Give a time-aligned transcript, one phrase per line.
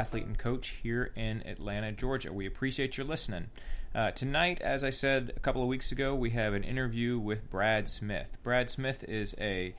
[0.00, 2.32] athlete and coach here in Atlanta, Georgia.
[2.32, 3.48] We appreciate your listening.
[3.94, 7.50] Uh, tonight, as I said a couple of weeks ago, we have an interview with
[7.50, 8.38] Brad Smith.
[8.42, 9.74] Brad Smith is a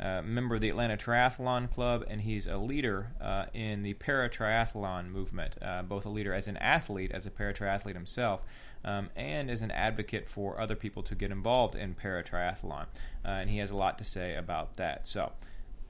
[0.00, 4.30] uh, member of the Atlanta Triathlon Club, and he's a leader uh, in the para
[4.30, 8.40] triathlon movement, uh, both a leader as an athlete, as a para triathlete himself,
[8.82, 12.86] um, and as an advocate for other people to get involved in para triathlon.
[13.22, 15.06] Uh, and he has a lot to say about that.
[15.06, 15.32] So,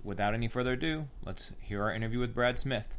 [0.02, 2.96] without any further ado, let's hear our interview with Brad Smith.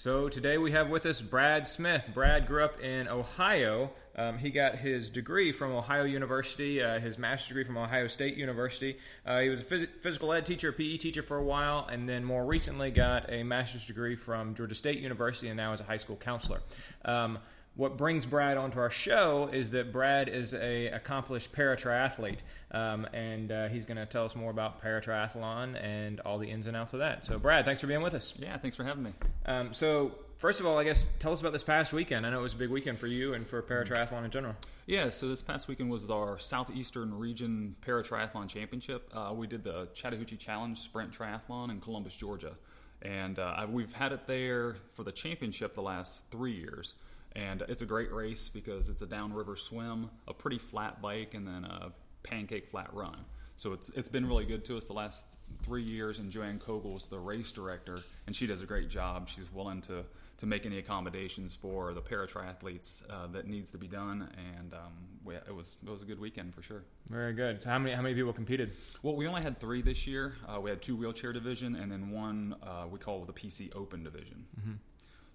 [0.00, 2.10] So today we have with us Brad Smith.
[2.14, 3.90] Brad grew up in Ohio.
[4.14, 8.36] Um, he got his degree from Ohio University, uh, his master's degree from Ohio State
[8.36, 8.96] University.
[9.26, 12.22] Uh, he was a phys- physical ed teacher, PE teacher for a while, and then
[12.22, 15.96] more recently got a master's degree from Georgia State University, and now is a high
[15.96, 16.60] school counselor.
[17.04, 17.40] Um,
[17.78, 22.40] what brings Brad onto our show is that Brad is a accomplished para triathlete,
[22.72, 26.50] um, and uh, he's going to tell us more about para triathlon and all the
[26.50, 27.24] ins and outs of that.
[27.24, 28.34] So, Brad, thanks for being with us.
[28.36, 29.12] Yeah, thanks for having me.
[29.46, 32.26] Um, so, first of all, I guess tell us about this past weekend.
[32.26, 34.56] I know it was a big weekend for you and for para triathlon in general.
[34.86, 39.08] Yeah, so this past weekend was our Southeastern Region Para Triathlon Championship.
[39.14, 42.54] Uh, we did the Chattahoochee Challenge Sprint Triathlon in Columbus, Georgia.
[43.02, 46.94] And uh, we've had it there for the championship the last three years.
[47.36, 51.46] And it's a great race because it's a downriver swim, a pretty flat bike, and
[51.46, 53.18] then a pancake flat run.
[53.56, 55.26] So it's it's been really good to us the last
[55.64, 56.20] three years.
[56.20, 59.28] And Joanne Kogel Kogel's the race director, and she does a great job.
[59.28, 60.04] She's willing to
[60.38, 64.28] to make any accommodations for the para triathletes uh, that needs to be done.
[64.56, 64.92] And um,
[65.24, 66.84] we, it was it was a good weekend for sure.
[67.10, 67.60] Very good.
[67.60, 68.70] So how many how many people competed?
[69.02, 70.34] Well, we only had three this year.
[70.46, 74.04] Uh, we had two wheelchair division, and then one uh, we call the PC Open
[74.04, 74.46] division.
[74.60, 74.72] Mm-hmm.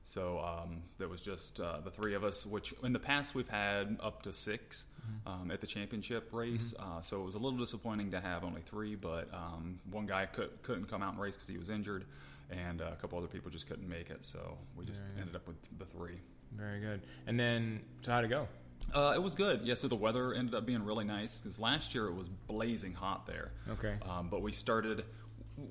[0.04, 3.48] So um, there was just uh, the three of us, which in the past we've
[3.48, 5.28] had up to 6 mm-hmm.
[5.28, 6.74] um, at the championship race.
[6.78, 6.98] Mm-hmm.
[6.98, 10.26] Uh, so it was a little disappointing to have only three, but um, one guy
[10.26, 12.06] could, not come out and race because he was injured,
[12.52, 14.26] and uh, a couple other people just couldn't make it.
[14.26, 16.20] So we just ended up with the three.
[16.52, 17.02] Very good.
[17.26, 18.48] And then, so how'd it go?
[18.94, 19.62] Uh, it was good.
[19.64, 22.94] Yeah, so the weather ended up being really nice because last year it was blazing
[22.94, 23.52] hot there.
[23.70, 23.96] Okay.
[24.08, 25.06] Um, but we started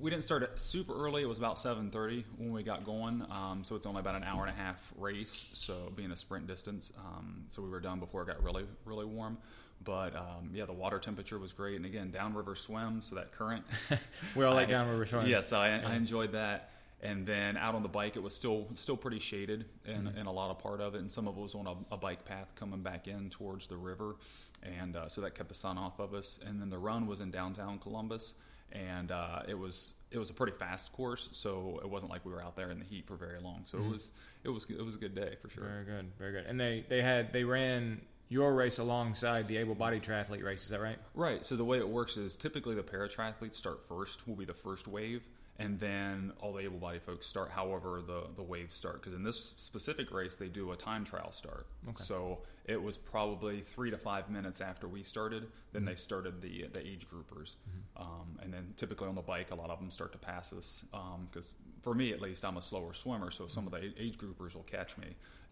[0.01, 1.23] we didn't start it super early.
[1.23, 3.25] It was about 7:30 when we got going.
[3.31, 5.49] Um, so it's only about an hour and a half race.
[5.55, 9.07] So being a sprint distance, um, so we were done before it got really really
[9.07, 9.39] warm.
[9.85, 13.65] But um, yeah, the water temperature was great, and again, downriver swim, so that current.
[14.37, 15.29] we all like downriver swims.
[15.29, 15.89] Yes, I, yeah.
[15.89, 16.71] I, enjoyed that.
[17.03, 20.19] And then out on the bike, it was still still pretty shaded in, mm-hmm.
[20.19, 21.97] in a lot of part of it, and some of it was on a, a
[21.97, 24.15] bike path coming back in towards the river,
[24.63, 26.39] and uh, so that kept the sun off of us.
[26.47, 28.35] And then the run was in downtown Columbus
[28.73, 32.33] and uh, it was it was a pretty fast course, so it wasn't like we
[32.33, 33.63] were out there in the heat for very long.
[33.65, 33.89] So mm-hmm.
[33.89, 34.13] it was
[34.45, 35.65] it was it was a good day for sure.
[35.65, 36.47] Very good, very good.
[36.47, 40.65] And they they had they ran your race alongside the able-bodied triathlete race.
[40.65, 40.97] Is that right?
[41.15, 41.45] Right.
[41.45, 44.27] So the way it works is typically the para triathletes start first.
[44.27, 45.29] Will be the first wave,
[45.59, 49.55] and then all the able-bodied folks start however the the waves start because in this
[49.59, 52.03] specific race they do a time trial start okay.
[52.03, 55.91] so it was probably three to five minutes after we started then mm-hmm.
[55.91, 58.03] they started the the age groupers mm-hmm.
[58.03, 60.85] um, and then typically on the bike a lot of them start to pass us
[61.31, 64.17] because um, for me at least i'm a slower swimmer so some of the age
[64.19, 65.09] groupers will catch me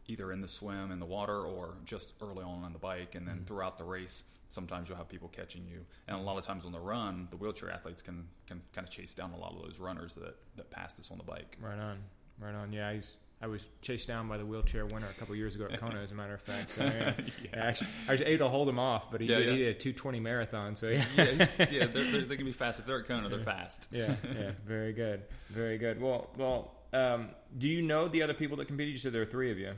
[0.07, 3.29] either in the swim in the water or just early on on the bike and
[3.29, 3.45] then mm-hmm.
[3.45, 5.85] throughout the race sometimes you'll have people catching you.
[6.09, 8.93] And a lot of times on the run, the wheelchair athletes can, can kind of
[8.93, 11.57] chase down a lot of those runners that, that passed us on the bike.
[11.61, 11.99] Right on.
[12.41, 12.73] Right on.
[12.73, 15.79] Yeah, he's, I was chased down by the wheelchair winner a couple years ago at
[15.81, 16.73] Kona, as a matter of fact.
[16.73, 17.13] So yeah,
[17.45, 17.65] yeah.
[17.65, 19.79] actually, I was able to hold him off, but he, yeah, did, he did a
[19.79, 20.77] two twenty marathon.
[20.77, 23.29] So yeah, yeah, yeah they're, they're, they can be fast if they're at Kona.
[23.29, 23.89] They're fast.
[23.93, 26.01] yeah, yeah, very good, very good.
[26.01, 28.93] Well, well, um, do you know the other people that competed?
[28.93, 29.73] You said there are three of you.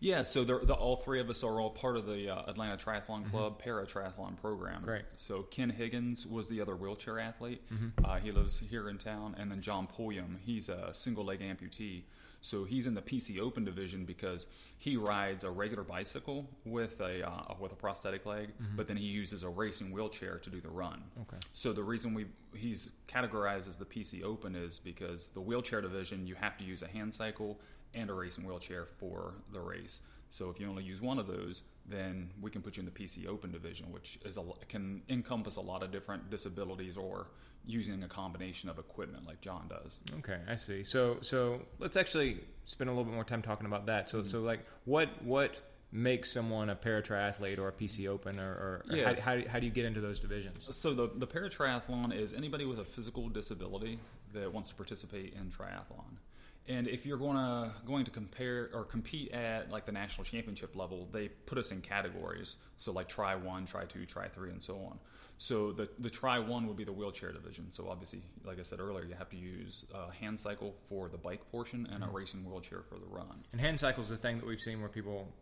[0.00, 3.22] Yeah, so the, all three of us are all part of the uh, Atlanta Triathlon
[3.22, 3.30] mm-hmm.
[3.30, 3.62] Club mm-hmm.
[3.62, 4.82] para triathlon program.
[4.82, 5.04] Great.
[5.16, 7.62] So Ken Higgins was the other wheelchair athlete.
[7.72, 8.04] Mm-hmm.
[8.04, 12.02] Uh, he lives here in town, and then John Pulliam, he's a single leg amputee.
[12.40, 14.46] So he's in the PC Open division because
[14.78, 18.76] he rides a regular bicycle with a uh, with a prosthetic leg, mm-hmm.
[18.76, 21.02] but then he uses a racing wheelchair to do the run.
[21.22, 21.38] Okay.
[21.52, 26.26] So the reason we he's categorized as the PC Open is because the wheelchair division
[26.26, 27.58] you have to use a hand cycle
[27.94, 30.00] and a racing wheelchair for the race.
[30.30, 32.90] So if you only use one of those, then we can put you in the
[32.92, 37.28] PC Open division, which is a, can encompass a lot of different disabilities or
[37.64, 40.00] using a combination of equipment like John does.
[40.18, 40.84] Okay, I see.
[40.84, 44.08] So so let's actually spend a little bit more time talking about that.
[44.08, 44.28] So mm-hmm.
[44.28, 45.58] so like what what
[45.90, 49.20] makes someone a para triathlete or a PC Open or, or, or yes.
[49.20, 50.68] how, how, how, do you get into those divisions?
[50.76, 53.98] So the the para triathlon is anybody with a physical disability
[54.34, 56.18] that wants to participate in triathlon
[56.68, 60.76] And if you're going to going to compare or compete at like the national championship
[60.76, 62.58] level, they put us in categories.
[62.76, 64.98] So like Tri one, Tri two, Tri three, and so on.
[65.38, 67.72] So the the Tri one would be the wheelchair division.
[67.72, 71.16] So obviously, like I said earlier, you have to use a hand cycle for the
[71.18, 72.10] bike portion and Mm-hmm.
[72.14, 73.42] a racing wheelchair for the run.
[73.52, 75.32] And hand cycle is the thing that we've seen where people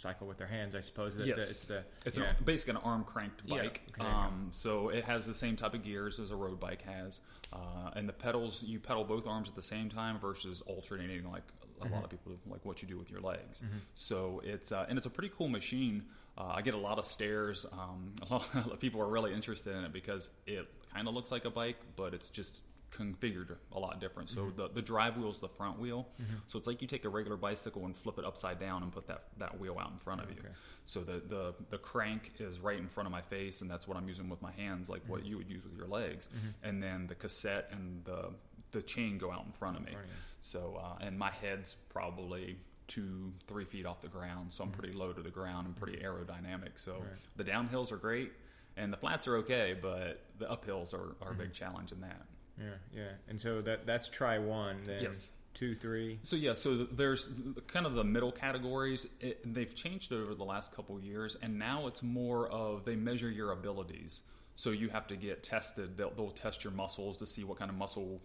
[0.00, 0.74] cycle with their hands.
[0.74, 1.36] I suppose that Yes.
[1.38, 2.30] that it's the It's yeah.
[2.30, 3.66] an, basically an arm cranked Yeah, bike.
[3.66, 4.04] okay, you go.
[4.04, 7.20] um, so it has the same type of gears as a road bike has.
[7.52, 11.42] Uh, and the pedals, you pedal both arms at the same time versus alternating like
[11.42, 11.94] a Mm-hmm.
[11.94, 13.62] lot of people like what you do with your legs.
[13.94, 16.04] So it's uh, and it's a pretty cool machine.
[16.36, 17.64] Uh, I get a lot of stares.
[17.72, 21.30] Um, a lot of people are really interested in it because it kind of looks
[21.30, 22.64] like a bike, but it's just
[22.96, 24.30] configured a lot different.
[24.30, 24.56] So Mm-hmm.
[24.56, 26.08] the, the drive wheel is the front wheel.
[26.48, 29.06] So it's like you take a regular bicycle and flip it upside down and put
[29.08, 30.36] that, that wheel out in front of you.
[30.40, 30.48] Okay.
[30.84, 33.96] So the, the, the crank is right in front of my face, and that's what
[33.96, 35.12] I'm using with my hands, like Mm-hmm.
[35.12, 36.28] what you would use with your legs.
[36.62, 38.30] And then the cassette and the
[38.72, 39.90] the chain go out in front of me.
[39.90, 39.98] you.
[40.42, 42.56] So uh, and my head's probably
[42.86, 45.98] two three feet off the ground, so I'm pretty low to the ground and pretty
[45.98, 46.72] aerodynamic.
[46.76, 47.02] So Mm-hmm.
[47.02, 47.36] Right.
[47.36, 48.32] the downhills are great,
[48.76, 52.22] and the flats are okay, but the uphills are, are a big challenge in that.
[52.60, 53.10] Yeah, yeah.
[53.28, 54.82] And so that that's Tri one.
[54.84, 55.32] Then Yes.
[55.54, 56.18] two, three.
[56.22, 57.30] So yeah, so there's
[57.66, 59.06] kind of the middle categories.
[59.20, 62.96] It, they've changed over the last couple of years, and now it's more of they
[62.96, 64.22] measure your abilities.
[64.54, 65.96] So you have to get tested.
[65.96, 68.20] They'll, they'll test your muscles to see what kind of muscle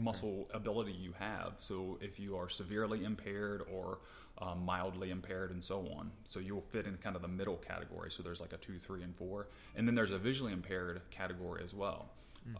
[0.00, 1.56] muscle ability you have.
[1.58, 3.98] So if you are severely impaired or
[4.38, 8.10] um, mildly impaired, and so on, so you'll fit in kind of the middle category.
[8.10, 11.62] So there's like a two, three, and four, and then there's a visually impaired category
[11.62, 12.08] as well.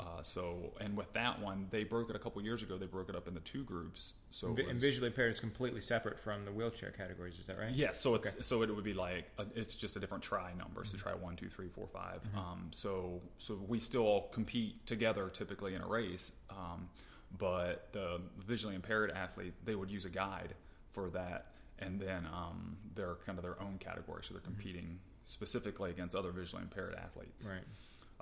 [0.01, 2.79] Uh, so, and with that one, they broke it a couple years ago.
[2.79, 4.15] They broke it up into two groups.
[4.31, 7.39] So, Vi- and visually impaired is completely separate from the wheelchair categories.
[7.39, 7.71] Is that right?
[7.71, 10.85] yeah, so it's so it would be like a, it's just a different Tri number.
[10.85, 12.21] So Tri one, two, three, four, five.
[12.35, 16.89] Um, so so we still compete together typically in a race, um,
[17.39, 20.55] but the visually impaired athlete they would use a guide
[20.93, 21.49] for that,
[21.79, 24.23] and then um, they're kind of their own category.
[24.25, 27.45] So they're competing specifically against other visually impaired athletes.
[27.47, 27.65] Right.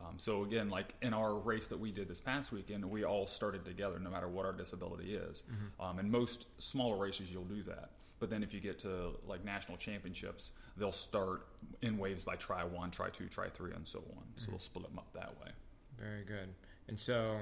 [0.04, 3.26] Um, so again, like in our race that we did this past weekend, we all
[3.26, 5.44] started together, no matter what our disability is.
[5.80, 7.90] Um, and most smaller races, you'll do that.
[8.18, 11.46] But then if you get to like national championships, they'll start
[11.82, 14.22] in waves by Tri one, Tri two, Tri three, and so on.
[14.36, 15.50] So they'll split them up that way.
[15.98, 16.48] Very good.
[16.88, 17.38] And so,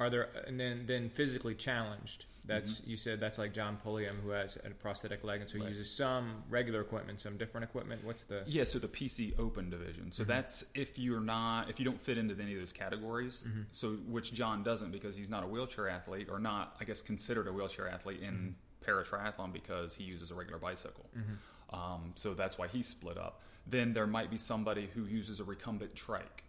[0.00, 2.26] are there and then then physically challenged?
[2.44, 2.90] That's mm-hmm.
[2.90, 5.66] you said that's like John Pulliam who has a prosthetic leg, and so he Mm-hmm.
[5.66, 5.76] Right.
[5.76, 8.02] uses some regular equipment, some different equipment.
[8.04, 10.10] What's the Yeah, so the PC Open division.
[10.10, 10.32] So mm-hmm.
[10.32, 13.44] that's if you're not, if you don't fit into any of those categories.
[13.46, 13.62] Mm-hmm.
[13.70, 17.46] So which John doesn't because he's not a wheelchair athlete or not, I guess, considered
[17.46, 21.06] a wheelchair athlete in para triathlon because he uses a regular bicycle.
[21.72, 23.42] Um, so that's why he's split up.
[23.66, 26.44] Then there might be somebody who uses a recumbent trike.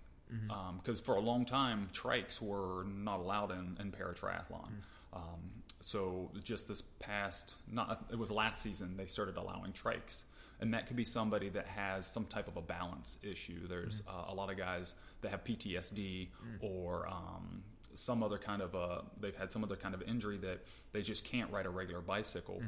[0.49, 4.69] Um, because for a long time, trikes were not allowed in, in para triathlon.
[5.13, 10.23] Um, so just this past, not it was last season, they started allowing trikes,
[10.59, 13.67] and that could be somebody that has some type of a balance issue.
[13.67, 16.29] There's uh, a lot of guys that have PTSD
[16.61, 17.63] or um,
[17.93, 20.59] some other kind of a, they've had some other kind of injury that
[20.93, 22.61] they just can't ride a regular bicycle,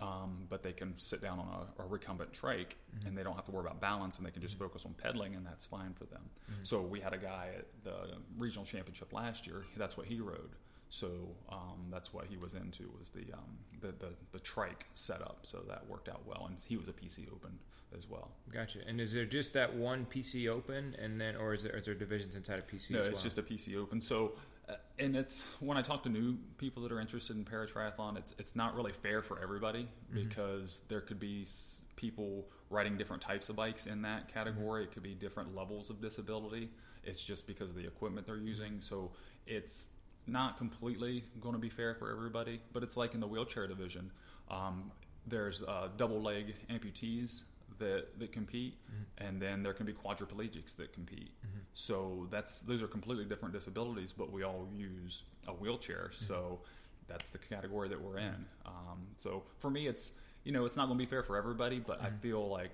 [0.00, 1.46] um, but they can sit down on
[1.78, 2.76] a, a recumbent trike
[3.06, 5.34] and they don't have to worry about balance and they can just focus on pedaling
[5.34, 6.22] and that's fine for them.
[6.64, 7.94] So we had a guy at the
[8.36, 9.64] regional championship last year.
[9.76, 10.50] That's what he rode.
[10.88, 11.08] So
[11.50, 15.40] um, that's what he was into was the, um, the the the trike setup.
[15.42, 17.58] So that worked out well, and he was a PC Open
[17.96, 18.30] as well.
[18.52, 18.80] gotcha?
[18.86, 21.94] And is there just that one PC Open, and then or is there, is there
[21.94, 22.90] divisions inside of PC?
[22.92, 23.22] No, it's well?
[23.22, 24.00] just a PC Open.
[24.00, 24.32] So,
[24.68, 28.16] uh, and it's when I talk to new people that are interested in para triathlon,
[28.16, 33.22] it's it's not really fair for everybody because there could be s- people riding different
[33.22, 34.84] types of bikes in that category.
[34.84, 36.70] It could be different levels of disability.
[37.04, 38.80] It's just because of the equipment they're using.
[38.80, 39.12] So
[39.46, 39.90] it's
[40.26, 44.10] not completely going to be fair for everybody, but it's like in the wheelchair division.
[44.50, 44.90] Um,
[45.26, 47.42] there's uh, double leg amputees
[47.78, 48.74] that that compete,
[49.18, 51.32] and then there can be quadriplegics that compete.
[51.74, 56.10] So that's those are completely different disabilities, but we all use a wheelchair.
[56.12, 56.60] So
[57.08, 58.46] that's the category that we're in.
[58.64, 60.12] Um, so for me, it's
[60.44, 62.72] you know it's not going to be fair for everybody, but I feel like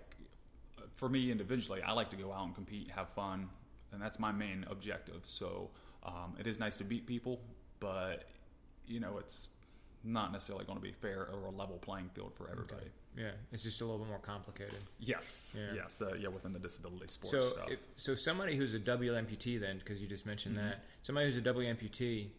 [0.78, 3.48] uh, for me individually, I like to go out and compete, have fun,
[3.92, 5.22] and that's my main objective.
[5.24, 5.70] So
[6.04, 7.40] um, it is nice to beat people,
[7.80, 8.24] but
[8.86, 9.48] you know it's
[10.04, 12.86] not necessarily going to be fair or a level playing field for everybody.
[13.16, 14.78] yeah, it's just a little bit more complicated.
[14.98, 15.74] Yes, Yeah.
[15.82, 17.70] yes, uh, yeah, within the disability sports So, stuff.
[17.70, 18.80] if, so somebody who's a
[19.14, 20.70] amputee, then, because you just mentioned Mm-hmm.
[20.70, 22.30] that, somebody who's a amputee,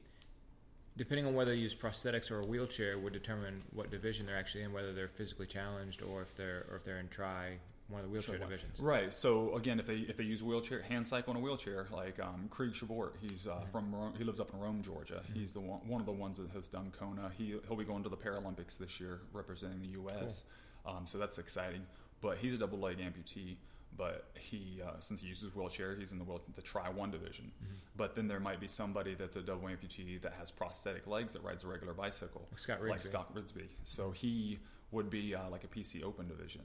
[0.98, 4.63] depending on whether they use prosthetics or a wheelchair, would determine what division they're actually
[4.63, 7.53] in, whether they're physically challenged or if they're or if they're in Tri
[7.94, 8.80] one of the wheelchair divisions.
[8.80, 9.14] Right.
[9.14, 12.50] So again, if they if they use wheelchair hand cycle in a wheelchair, like um,
[12.50, 15.22] Krige Schabort, he's uh, from Rome, he lives up in Rome, Georgia.
[15.24, 15.40] Mm-hmm.
[15.40, 17.32] He's the one, one of the ones that has done Kona.
[17.38, 20.44] He he'll be going to the Paralympics this year, representing the U.S.
[20.86, 21.86] Um, so that's exciting.
[22.20, 23.58] But he's a double leg amputee.
[23.96, 27.52] But he, uh, since he uses wheelchair, he's in the wheel, the Tri One division.
[27.64, 27.74] Mm-hmm.
[27.96, 31.44] But then there might be somebody that's a double amputee that has prosthetic legs that
[31.44, 33.68] rides a regular bicycle, Like Scott like Scott Rigsby.
[33.84, 34.58] So he
[34.90, 36.64] would be uh, like a PC Open division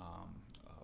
[0.00, 0.28] um,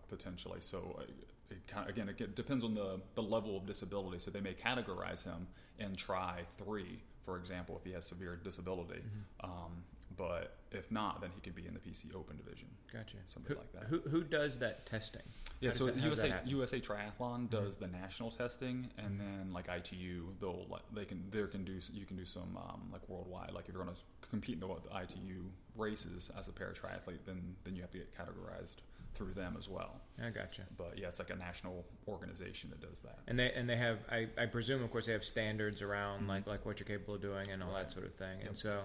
[0.08, 0.58] potentially.
[0.60, 1.02] So uh,
[1.50, 1.58] it
[1.88, 4.18] again, it depends on the, the level of disability.
[4.18, 5.46] So they may categorize him
[5.78, 9.00] in Tri Three, for example, if he has severe disability.
[9.00, 9.50] Mm-hmm.
[9.50, 9.84] Um,
[10.16, 12.68] but if not, then he could be in the PC Open division.
[12.90, 13.16] Gotcha.
[13.26, 13.84] Something who, like that.
[13.84, 15.22] Who who does that testing?
[15.60, 16.78] Yeah, How so that- how does that USA?
[16.78, 21.64] USA Triathlon does the national testing, and then like ITU, they'll they can there can
[21.64, 23.52] do you can do some um, like worldwide.
[23.52, 25.44] Like if you're going to compete in the, the ITU
[25.76, 28.76] races as a para triathlete, then then you have to get categorized
[29.16, 30.00] through them as well.
[30.22, 30.62] I gotcha.
[30.76, 33.18] But yeah, it's like a national organization that does that.
[33.26, 36.46] And they and they have I, I presume of course they have standards around like
[36.46, 37.92] like what you're capable of doing and all that Mm-hmm.
[37.92, 38.38] Sort of thing.
[38.46, 38.80] And so,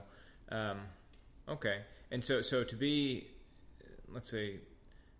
[0.49, 0.79] um,
[1.49, 1.81] okay.
[2.11, 3.27] And so so to be,
[4.09, 4.59] let's see,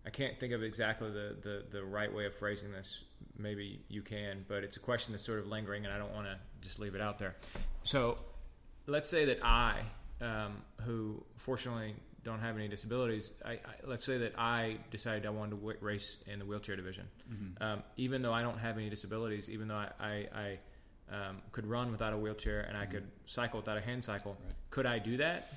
[0.06, 3.04] I can't think of exactly the, the, the right way of phrasing this.
[3.38, 6.26] Maybe you can, but it's a question that's sort of lingering, and I don't want
[6.26, 7.36] to just leave it out there.
[7.82, 8.18] So,
[8.86, 9.80] let's say that I,
[10.20, 15.30] um, who fortunately don't have any disabilities, I, I, let's say that I decided I
[15.30, 17.04] wanted to w- race in the wheelchair division.
[17.32, 17.62] Mm-hmm.
[17.62, 20.58] Um, even though I don't have any disabilities, even though I, I, I
[21.14, 24.46] um, could run without a wheelchair and I could cycle without a hand cycle, Mm-hmm.
[24.46, 24.54] Right.
[24.70, 25.52] could I do that?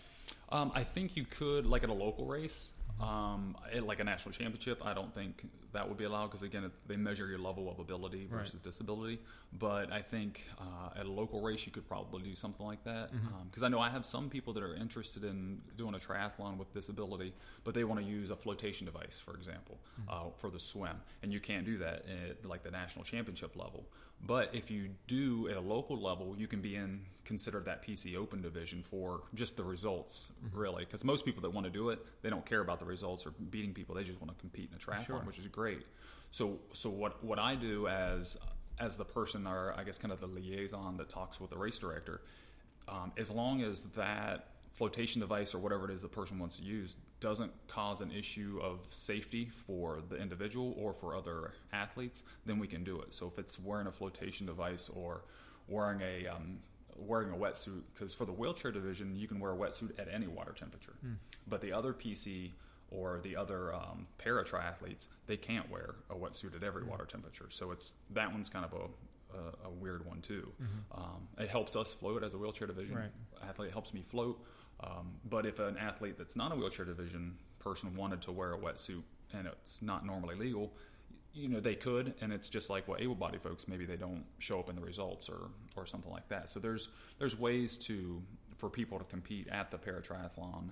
[0.50, 4.34] Um, I think you could, like at a local race, um, at like a national
[4.34, 4.86] championship.
[4.86, 5.44] I don't think
[5.76, 8.40] that would be allowed because again, they measure your level of ability Right.
[8.42, 9.20] versus disability.
[9.58, 13.12] But I think uh, at a local race, you could probably do something like that.
[13.50, 16.74] Because I know I have some people that are interested in doing a triathlon with
[16.74, 19.78] disability, but they want to use a flotation device, for example,
[20.10, 23.86] uh, for the swim, and you can't do that at like the national championship level.
[24.26, 28.16] But if you do at a local level, you can be in considered that PC
[28.16, 30.86] Open division for just the results, really.
[30.86, 33.32] Because most people that want to do it, they don't care about the results or
[33.32, 33.96] beating people.
[33.96, 35.20] They just want to compete in a triathlon, Sure.
[35.22, 35.65] which is great.
[36.32, 38.38] So, so what what I do as
[38.80, 41.80] as the person, or I guess kind of the liaison that talks with the race
[41.80, 42.22] director,
[42.88, 46.64] um, as long as that flotation device or whatever it is the person wants to
[46.64, 52.60] use doesn't cause an issue of safety for the individual or for other athletes, then
[52.60, 53.14] we can do it.
[53.14, 55.22] So if it's wearing a flotation device or
[55.70, 56.60] wearing a um,
[56.98, 60.28] wearing a wetsuit, because for the wheelchair division you can wear a wetsuit at any
[60.28, 60.94] water temperature,
[61.48, 62.52] but the other PC
[62.92, 67.48] or the other um, para triathletes they can't wear a wetsuit at every water temperature.
[67.50, 68.86] So it's that one's kind of a
[69.38, 70.52] a, a weird one too.
[70.94, 73.12] Um, it helps us float as a wheelchair division Right.
[73.50, 73.70] athlete.
[73.70, 74.40] It helps me float.
[74.82, 78.58] Um, but if an athlete that's not a wheelchair division person wanted to wear a
[78.58, 79.02] wetsuit
[79.34, 80.72] and it's not normally legal,
[81.34, 84.58] you know they could, and it's just like what able-bodied folks maybe they don't show
[84.60, 86.50] up in the results or or something like that.
[86.50, 86.88] So there's
[87.20, 88.22] there's ways to
[88.58, 90.70] for people to compete at the para triathlon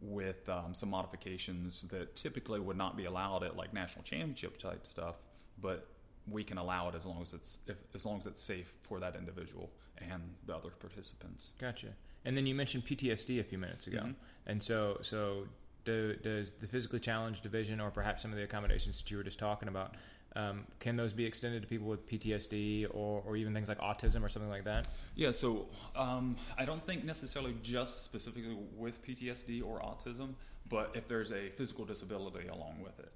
[0.00, 4.86] with um, some modifications that typically would not be allowed at like national championship type
[4.86, 5.22] stuff,
[5.60, 5.86] but
[6.30, 9.00] we can allow it as long as it's if, as long as it's safe for
[9.00, 11.52] that individual and the other participants.
[11.60, 11.88] Gotcha.
[12.24, 14.14] And then you mentioned PTSD a few minutes ago, Mhm.
[14.46, 15.48] and so so
[15.84, 19.22] do, does the physically challenged division, or perhaps some of the accommodations that you were
[19.22, 19.94] just talking about,
[20.38, 24.22] um, can those be extended to people with PTSD or, or even things like autism
[24.22, 24.86] or something like that?
[25.16, 25.66] Yeah, so
[25.96, 30.34] um, I don't think necessarily just specifically with PTSD or autism,
[30.68, 33.12] but if there's a physical disability along with it.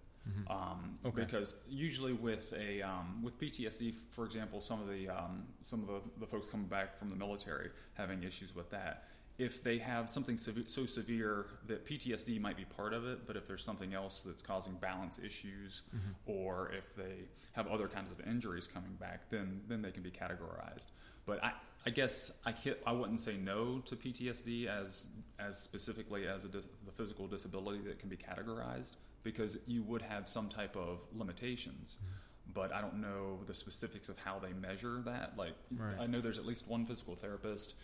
[0.49, 1.23] Um, Okay.
[1.23, 5.89] Because usually with a um, with PTSD, for example, some of the um, some of
[5.89, 9.09] the, the folks coming back from the military having issues with that.
[9.43, 13.49] If they have something so severe that PTSD might be part of it, but if
[13.49, 16.11] there's something else that's causing balance issues, mm-hmm.
[16.27, 20.11] or if they have other kinds of injuries coming back, then then they can be
[20.11, 20.87] categorized.
[21.27, 21.53] But I,
[21.87, 25.09] I guess I can't, I wouldn't say no to PTSD as
[25.39, 28.93] as specifically as a dis, the physical disability that can be categorized
[29.25, 31.99] because you would have some type of limitations.
[31.99, 32.32] Mm-hmm.
[32.53, 35.35] But I don't know the specifics of how they measure that.
[35.37, 35.97] Like Right.
[35.99, 37.75] I know there's at least one physical therapist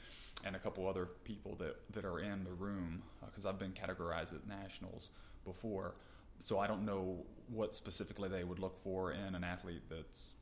[0.44, 3.72] and a couple other people that, that are in the room uh, because I've been
[3.72, 5.10] categorized at nationals
[5.44, 5.94] before.
[6.40, 10.34] So I don't know what specifically they would look for in an athlete that's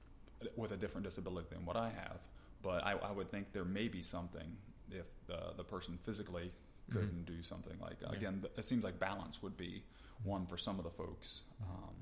[0.42, 2.18] uh, with a different disability than what I have.
[2.62, 4.56] But I, I would think there may be something
[4.90, 6.50] if the, the person physically
[6.90, 6.98] mm-hmm.
[6.98, 8.16] couldn't do something like Yeah.
[8.16, 8.44] again.
[8.56, 9.84] It seems like balance would be
[10.24, 11.94] one for some of the folks um,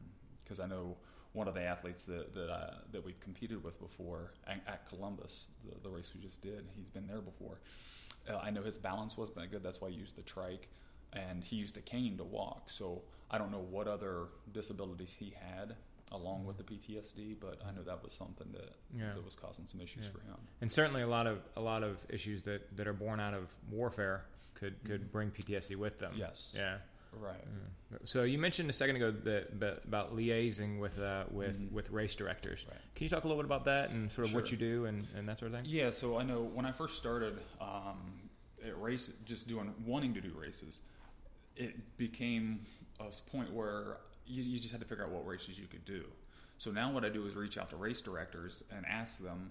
[0.43, 0.97] because I know
[1.35, 5.51] one of the athletes that that, uh, that we've competed with before at, at Columbus,
[5.69, 6.65] the, the race we just did.
[6.75, 7.61] He's been there before.
[8.29, 9.63] Uh, I know his balance wasn't that good.
[9.63, 10.69] That's why he used the trike.
[11.13, 12.71] and he used a cane to walk.
[12.71, 15.77] So I don't know what other disabilities he had
[16.11, 19.13] along with the PTSD, but I know that was something that Yeah.
[19.15, 20.11] that was causing some issues Yeah.
[20.13, 20.37] for him.
[20.61, 23.53] and certainly a lot of a lot of issues that, that are born out of
[23.71, 24.25] warfare
[24.55, 26.15] could could bring PTSD with them.
[26.17, 26.55] Yes.
[26.57, 26.79] Yeah.
[27.21, 27.41] Right.
[28.05, 31.71] So you mentioned a second ago that, about liaising with uh, with Mhm.
[31.73, 32.67] with race directors.
[32.69, 32.81] Right.
[32.95, 35.07] Can you talk a little bit about that and sort of what you do and,
[35.17, 35.67] and that sort of thing?
[35.67, 38.29] Yeah, so I know when I first started um,
[38.67, 40.83] at race, just doing wanting to do races,
[41.57, 42.67] it became
[42.99, 46.05] a point where you, you just had to figure out what races you could do.
[46.59, 49.51] So now what I do is reach out to race directors and ask them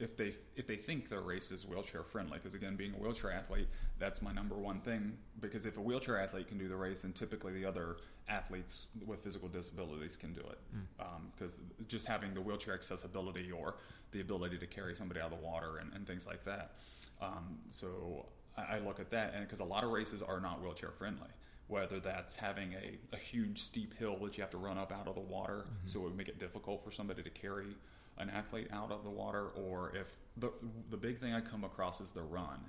[0.00, 2.38] if they if they think their race is wheelchair friendly.
[2.38, 5.12] Because again, being a wheelchair athlete, that's my number one thing.
[5.40, 9.20] Because if a wheelchair athlete can do the race, then typically the other athletes with
[9.20, 10.58] physical disabilities can do it.
[10.72, 10.78] Hmm.
[11.00, 13.76] Um, because just having the wheelchair accessibility or
[14.12, 16.72] the ability to carry somebody out of the water and, and things like that.
[17.20, 18.26] Um, so
[18.56, 21.28] I, I look at that, and because a lot of races are not wheelchair friendly.
[21.68, 25.06] Whether that's having a, a huge steep hill that you have to run up out
[25.06, 25.86] of the water, mm-hmm.
[25.86, 27.76] so it would make it difficult for somebody to carry
[28.18, 30.50] an athlete out of the water, or if the
[30.90, 32.60] the big thing I come across is the run.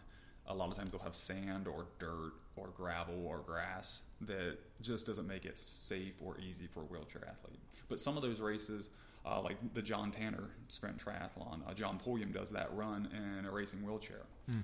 [0.47, 5.05] A lot of times they'll have sand or dirt or gravel or grass that just
[5.05, 7.59] doesn't make it safe or easy for a wheelchair athlete.
[7.87, 8.89] But some of those races,
[9.23, 13.07] uh, like the John Tanner Sprint Triathlon, uh, John Pulliam does that run
[13.39, 14.23] in a racing wheelchair.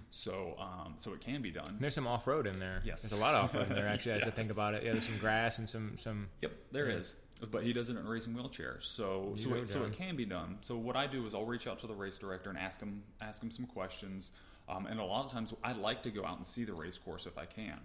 [0.10, 1.68] So um, so it can be done.
[1.70, 2.82] And there's some off road in there.
[2.84, 3.04] Yes.
[3.04, 4.84] There's a lot of off road in there actually as I think about it.
[4.84, 6.98] Yeah, there's some grass and some some Yep, there Yeah.
[6.98, 7.16] is.
[7.52, 10.16] But he does it in a racing wheelchair, so You so it, so it can
[10.16, 10.58] be done.
[10.62, 13.04] So what I do is I'll reach out to the race director and ask him
[13.22, 14.32] ask him some questions.
[14.70, 16.98] Um, and a lot of times I like to go out and see the race
[16.98, 17.80] course if I can.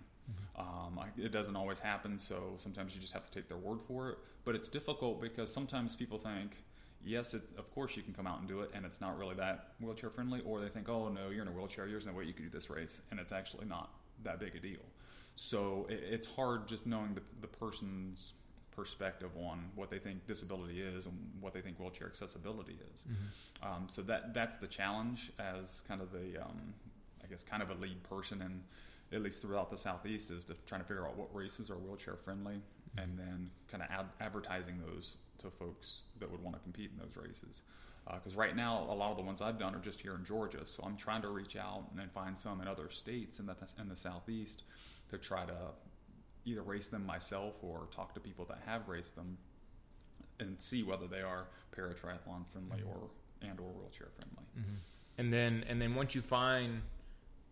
[0.57, 3.81] Um, I, it doesn't always happen, so sometimes you just have to take their word
[3.83, 4.19] for it.
[4.45, 6.57] But it's difficult because sometimes people think,
[7.05, 9.35] yes, it, of course you can come out and do it, and it's not really
[9.37, 12.25] that wheelchair friendly, or they think, oh no, you're in a wheelchair, there's no way
[12.25, 13.91] you could do this race, and it's actually not
[14.25, 14.81] that big a deal.
[15.37, 18.35] So it, it's hard just knowing the, the person's
[18.75, 23.05] perspective on what they think disability is and what they think wheelchair accessibility is.
[23.63, 26.75] Um, so that that's the challenge as kind of the um,
[27.23, 28.63] I guess kind of a lead person and
[29.13, 32.17] at least throughout the southeast is to trying to figure out what races are wheelchair
[32.17, 32.61] friendly
[32.97, 36.99] and then kind of ad- advertising those to folks that would want to compete in
[36.99, 37.63] those races.
[38.15, 40.67] Because right now, a lot of the ones I've done are just here in Georgia,
[40.67, 43.55] so I'm trying to reach out and then find some in other states in the
[43.81, 44.65] in the southeast
[45.11, 45.55] to try to
[46.45, 49.37] either race them myself or talk to people that have raced them
[50.41, 53.09] and see whether they are paratriathlon friendly or
[53.43, 54.77] and or wheelchair friendly.
[55.19, 56.83] and then and then once you find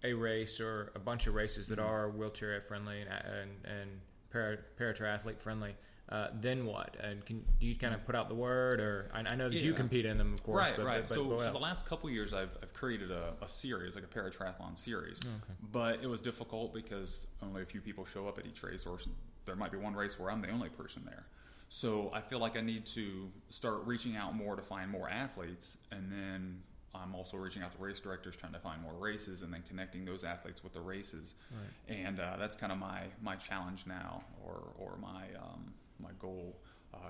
[0.02, 1.84] a race or a bunch of races that Mhm.
[1.86, 4.00] are wheelchair friendly and and, and
[4.30, 5.76] para, paratriathlete friendly,
[6.10, 6.96] uh, then what?
[7.00, 9.62] And can do you kind of put out the word, or I, I know that
[9.62, 10.68] you compete in them, of course.
[10.68, 11.00] right, but, right.
[11.02, 14.04] But, but so for the last couple years, I've, I've created a, a series, like
[14.04, 15.20] a paratriathlon series.
[15.24, 15.54] Oh, okay.
[15.70, 18.98] But it was difficult because only a few people show up at each race, or
[19.44, 21.26] there might be one race where I'm the only person there.
[21.68, 25.78] So I feel like I need to start reaching out more to find more athletes,
[25.92, 26.62] and then
[26.94, 30.04] I'm also reaching out to race directors trying to find more races, and then connecting
[30.04, 31.34] those athletes with the races.
[31.50, 31.96] Right.
[31.96, 36.56] And uh, that's kind of my my challenge now, or or my um, my goal,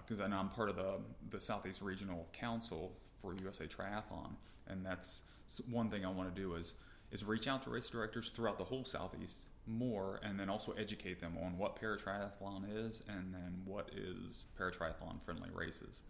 [0.04, 4.32] because I know I'm part of the the Southeast Regional Council for USA Triathlon,
[4.68, 5.22] and that's
[5.70, 6.74] one thing I want to do is
[7.10, 11.20] is reach out to race directors throughout the whole Southeast more, and then also educate
[11.20, 16.02] them on what paratriathlon is, and then what is paratriathlon friendly races.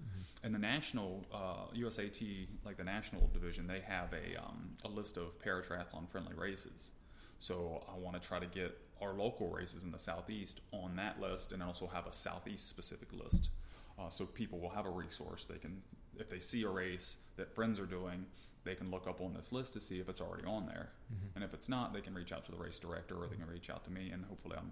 [0.43, 5.17] And the national uh, USAT, like the national division, they have a um, a list
[5.17, 6.91] of paratriathlon friendly races.
[7.39, 11.21] So I want to try to get our local races in the southeast on that
[11.21, 13.51] list, and also have a southeast specific list,
[13.99, 15.45] uh, so people will have a resource.
[15.45, 15.83] They can,
[16.19, 18.27] if they see a race that friends are doing,
[18.65, 21.27] they can look up on this list to see if it's already on there, mm-hmm.
[21.35, 23.47] and if it's not, they can reach out to the race director, or they can
[23.47, 24.63] reach out to me, and hopefully I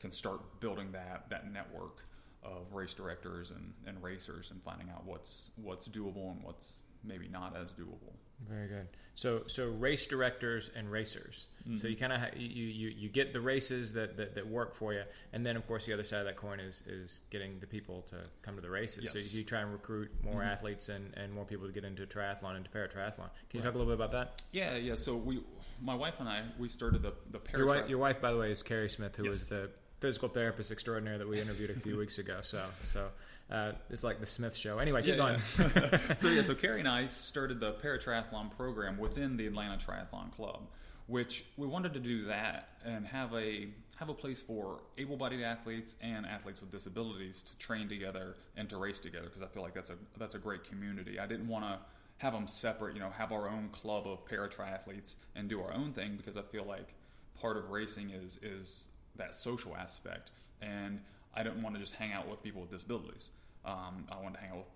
[0.00, 2.04] can start building that that network
[2.42, 7.28] of race directors and, and racers, and finding out what's what's doable and what's maybe
[7.28, 8.12] not as doable.
[8.48, 8.88] Very good.
[9.14, 11.48] So, so race directors and racers.
[11.78, 14.74] So you kind of ha- you, you you get the races that, that, that work
[14.74, 17.60] for you, and then of course the other side of that coin is is getting
[17.60, 19.10] the people to come to the races.
[19.12, 20.52] So you, you try and recruit more Mhm.
[20.52, 23.30] athletes and, and more people to get into triathlon and to paratriathlon.
[23.48, 23.64] Can you Right.
[23.66, 24.42] talk a little bit about that?
[24.50, 24.96] Yeah, yeah.
[24.96, 25.42] So we,
[25.80, 28.50] my wife and I, we started the the Your wife, your wife, by the way,
[28.50, 29.30] is Carrie Smith, who Yes.
[29.30, 32.40] was the physical therapist extraordinaire that we interviewed a few weeks ago.
[32.42, 32.60] So,
[32.92, 33.08] so
[33.50, 34.78] uh, it's like the Smith Show.
[34.78, 35.40] Anyway, keep Yeah, going.
[35.58, 36.14] yeah.
[36.16, 40.62] so yeah, so Carrie and I started the paratriathlon program within the Atlanta Triathlon Club,
[41.06, 45.94] which we wanted to do that and have a have a place for able-bodied athletes
[46.02, 49.74] and athletes with disabilities to train together and to race together because I feel like
[49.74, 51.20] that's a that's a great community.
[51.20, 51.78] I didn't want to
[52.18, 55.92] have them separate, you know, have our own club of paratriathletes and do our own
[55.92, 56.94] thing because I feel like
[57.40, 60.30] part of racing is is that social aspect,
[60.60, 61.00] and
[61.34, 63.30] I didn't want to just hang out with people with disabilities.
[63.64, 64.66] Um, I wanted to hang out with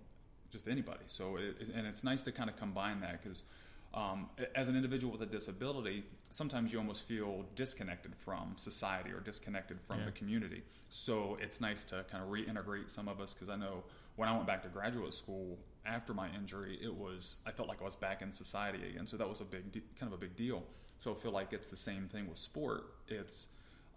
[0.51, 1.03] just anybody.
[1.07, 3.43] So, it, and it's nice to kind of combine that because
[3.93, 9.19] um, as an individual with a disability, sometimes you almost feel disconnected from society or
[9.19, 10.05] disconnected from Yeah.
[10.05, 10.63] the community.
[10.89, 13.83] So it's nice to kind of reintegrate some of us because I know
[14.15, 17.81] when I went back to graduate school after my injury, it was I felt like
[17.81, 19.05] I was back in society again.
[19.05, 20.63] So that was a big, kind of a big deal.
[20.99, 22.83] So I feel like it's the same thing with sport.
[23.07, 23.47] It's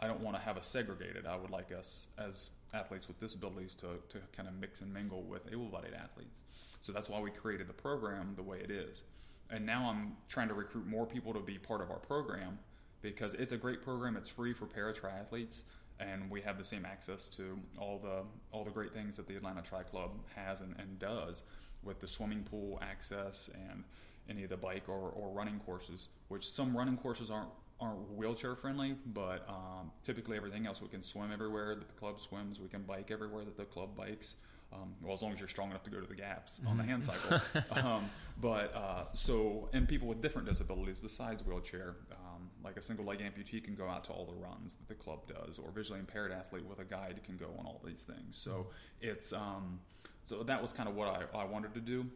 [0.02, 1.26] I don't want to have us segregated.
[1.26, 5.22] I would like us as athletes with disabilities to, to kind of mix and mingle
[5.22, 6.40] with able-bodied athletes.
[6.80, 9.04] So that's why we created the program the way it is.
[9.48, 12.58] And now I'm trying to recruit more people to be part of our program
[13.00, 14.16] because it's a great program.
[14.16, 15.62] It's free for para triathletes,
[16.00, 19.36] and we have the same access to all the all the great things that the
[19.36, 21.44] Atlanta Tri Club has and, and does
[21.84, 23.84] with the swimming pool access and
[24.28, 26.08] any of the bike or, or running courses.
[26.28, 27.50] Which some running courses aren't
[27.82, 32.20] aren't wheelchair friendly, but um, typically everything else we can swim everywhere that the club
[32.20, 32.60] swims.
[32.60, 34.36] We can bike everywhere that the club bikes.
[34.72, 36.84] Um, well, as long as you're strong enough to go to the gaps on the
[36.84, 37.40] hand cycle.
[37.84, 38.08] um,
[38.40, 43.18] but uh, so, and people with different disabilities besides wheelchair, um, like a single leg
[43.18, 46.32] amputee can go out to all the runs that the club does, or visually impaired
[46.32, 48.38] athlete with a guide can go on all these things.
[48.38, 48.68] So
[49.02, 49.78] it's um,
[50.24, 52.06] so that was kind of what I, I wanted to do.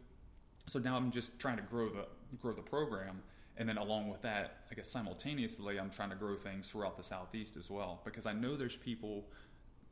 [0.67, 2.07] So now I'm just trying to grow the
[2.41, 3.21] grow the program,
[3.57, 7.03] and then along with that, I guess simultaneously, I'm trying to grow things throughout the
[7.03, 9.25] southeast as well because I know there's people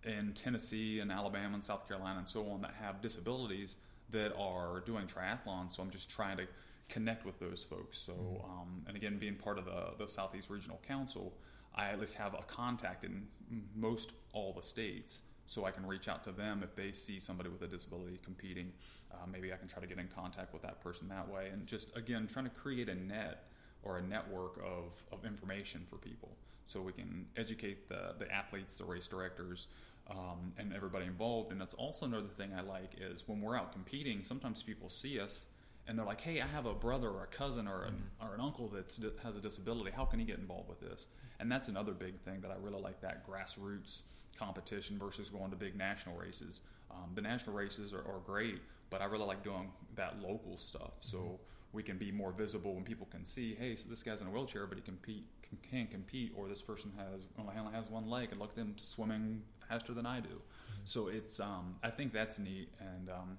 [0.04, 3.78] in Tennessee and Alabama and South Carolina and so on that have disabilities
[4.12, 5.73] that are doing triathlon.
[5.73, 6.47] So I'm just trying to
[6.89, 7.97] connect with those folks.
[7.97, 11.34] So um, and again, being part of the the Southeast Regional Council,
[11.73, 13.28] I at least have a contact in
[13.75, 15.21] most all the states.
[15.47, 18.71] So I can reach out to them if they see somebody with a disability competing.
[19.12, 21.65] Uh, maybe I can try to get in contact with that person that way, and
[21.67, 23.47] just again trying to create a net
[23.86, 26.30] or a network of, of information for people
[26.65, 29.67] so we can educate the, the athletes, the race directors,
[30.10, 31.52] um, and everybody involved.
[31.52, 35.19] And that's also another thing I like is when we're out competing, sometimes people see
[35.19, 35.45] us
[35.88, 38.41] and they're like, hey, I have a brother or a cousin or an, or an
[38.41, 39.91] uncle that has a disability.
[39.91, 41.08] How can he get involved with this?
[41.39, 44.02] And that's another big thing that I really like that grassroots
[44.38, 46.62] competition versus going to big national races.
[46.91, 50.91] Um, the national races are, are great, but I really like doing that local stuff.
[51.00, 51.39] So
[51.76, 54.32] we can be more visible when people can see, hey, so this guy's in a
[54.32, 58.30] wheelchair, but he compete can, can compete, or this person has only has one leg,
[58.32, 60.42] and look at them swimming faster than I do.
[60.84, 63.38] So it's um, I think that's neat, and um,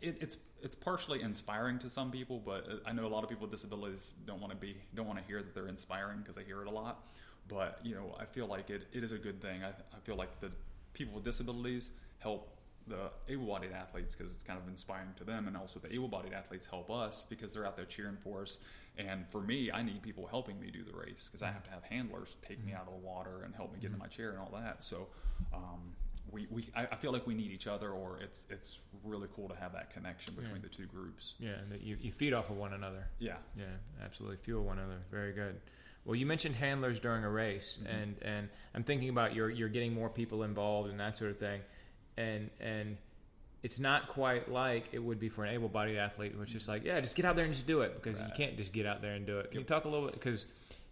[0.00, 3.30] it, it's it's partially inspiring to some people, but uh, I know a lot of
[3.30, 6.36] people with disabilities don't want to be don't want to hear that they're inspiring because
[6.36, 7.06] they hear it a lot.
[7.48, 9.62] But you know, I feel like it, it is a good thing.
[9.62, 10.50] I, I feel like the
[10.94, 12.55] people with disabilities help
[12.86, 16.66] the able-bodied athletes because it's kind of inspiring to them, and also the able-bodied athletes
[16.66, 18.58] help us because they're out there cheering for us.
[18.98, 21.70] And for me, I need people helping me do the race because I have to
[21.70, 24.30] have handlers take me out of the water and help me get in my chair
[24.30, 24.82] and all that.
[24.82, 25.08] So
[25.52, 25.92] um,
[26.30, 29.48] we, we I, I feel like we need each other, or it's it's really cool
[29.48, 30.62] to have that connection between Yeah.
[30.62, 31.34] the two groups.
[31.38, 33.06] Yeah, and that you, you feed off of one another.
[33.18, 33.64] Yeah, Yeah,
[34.02, 34.38] absolutely.
[34.38, 35.00] Fuel one another.
[35.10, 35.60] Very good.
[36.04, 37.96] Well, you mentioned handlers during a race, Mm-hmm.
[37.96, 41.38] and, and I'm thinking about you're you're getting more people involved and that sort of
[41.38, 41.60] thing,
[42.16, 42.96] and and
[43.62, 46.84] it's not quite like it would be for an able-bodied athlete, who it's just like,
[46.84, 49.02] yeah, just get out there and just do it because you can't just get out
[49.02, 49.50] there and do it.
[49.50, 50.46] Can you talk a little bit because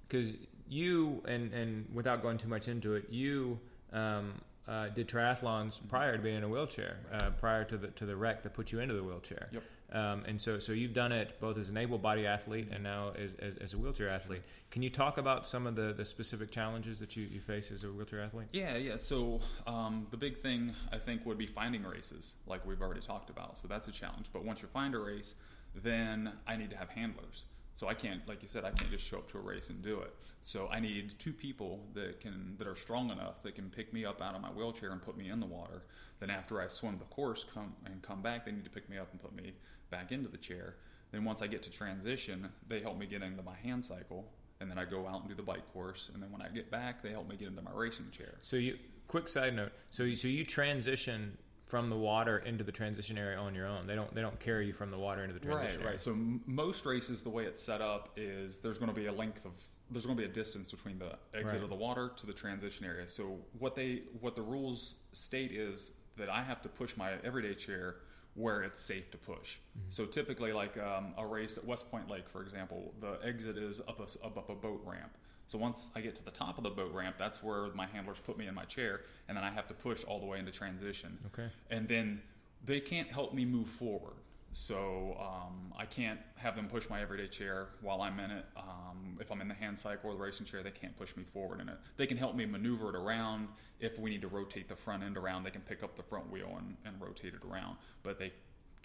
[0.09, 0.33] because
[0.69, 3.59] you and and without going too much into it, you.
[3.93, 4.35] Um,
[4.67, 8.17] uh, did triathlons prior to being in a wheelchair, uh, prior to the to the
[8.17, 9.49] wreck that put you into the wheelchair.
[9.53, 9.63] Yep.
[9.95, 13.35] Um, and so, so you've done it both as an able-bodied athlete and now as,
[13.35, 14.43] as, as a wheelchair athlete.
[14.73, 17.85] Can you talk about some of the, the specific challenges that you, you face as
[17.85, 18.49] a wheelchair athlete?
[18.51, 18.97] Yeah, yeah.
[18.97, 23.31] So um, the big thing I think would be finding races, like we've already talked
[23.31, 23.57] about.
[23.57, 24.27] So that's a challenge.
[24.33, 25.37] But once you find a race,
[25.77, 27.45] then I need to have handlers.
[27.77, 29.83] So I can't, like you said, I can't just show up to a race and
[29.83, 30.15] do it.
[30.43, 34.05] So I need two people that can that are strong enough that can pick me
[34.05, 35.83] up out of my wheelchair and put me in the water.
[36.21, 38.99] Then after I swim the course, come and come back, they need to pick me
[38.99, 39.55] up and put me
[39.91, 40.77] back into the chair.
[41.13, 44.27] Then once I get to transition, they help me get into my hand cycle,
[44.61, 46.11] and then I go out and do the bike course.
[46.13, 48.35] And then when I get back, they help me get into my racing chair.
[48.43, 49.73] So you, quick side note.
[49.91, 53.87] So you, so you transition from the water into the transition area on your own.
[53.87, 55.91] They don't they don't carry you from the water into the transition Right, area.
[55.93, 56.01] right.
[56.01, 59.13] So m- most races, the way it's set up is there's going to be a
[59.13, 59.53] length of
[59.91, 61.63] there's going to be a distance between the exit Right.
[61.63, 63.07] of the water to the transition area.
[63.09, 67.55] So what they what the rules state is that I have to push my everyday
[67.55, 67.97] chair
[68.35, 69.57] where it's safe to push.
[69.89, 73.81] So typically, like um, a race at West Point Lake, for example, the exit is
[73.81, 75.13] up a, up, up a boat ramp.
[75.47, 78.19] So once I get to the top of the boat ramp, that's where my handlers
[78.21, 80.51] put me in my chair, and then I have to push all the way into
[80.53, 81.49] transition Okay.
[81.71, 82.23] and then
[82.65, 84.15] they can't help me move forward.
[84.55, 88.45] So um, I can't have them push my everyday chair while I'm in it.
[88.57, 91.25] Um, if I'm in the hand cycle or the racing chair, they can't push me
[91.25, 91.77] forward in it.
[91.97, 93.49] They can help me maneuver it around.
[93.81, 96.31] If we need to rotate the front end around, they can pick up the front
[96.31, 97.79] wheel and, and rotate it around.
[98.05, 98.33] But they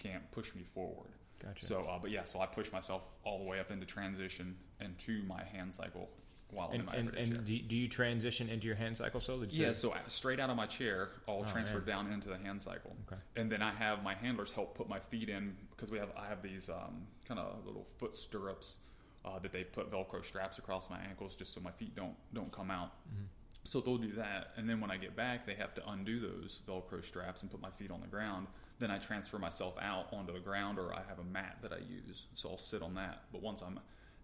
[0.00, 1.10] can't push me forward.
[1.40, 1.64] Gotcha.
[1.64, 5.22] So, uh, but yeah, so I push myself all the way up into transition into
[5.22, 6.10] my hand cycle
[6.52, 9.20] while I'm in And, my and, and do, do you transition into your hand cycle
[9.20, 11.86] so that you Yeah, so I- straight out of my chair, I'll Oh, transfer man.
[11.86, 13.20] down into the hand cycle, Okay.
[13.36, 16.26] and then I have my handlers help put my feet in because we have I
[16.28, 18.78] have these um, kind of little foot stirrups
[19.24, 22.50] uh, that they put Velcro straps across my ankles just so my feet don't don't
[22.52, 22.92] come out.
[23.08, 23.24] Mm-hmm.
[23.64, 26.62] So they'll do that, and then when I get back, they have to undo those
[26.66, 28.46] Velcro straps and put my feet on the ground.
[28.78, 31.76] Then I transfer myself out onto the ground, or I have a mat that I
[31.86, 33.24] use, so I'll sit on that.
[33.30, 33.78] But once I'm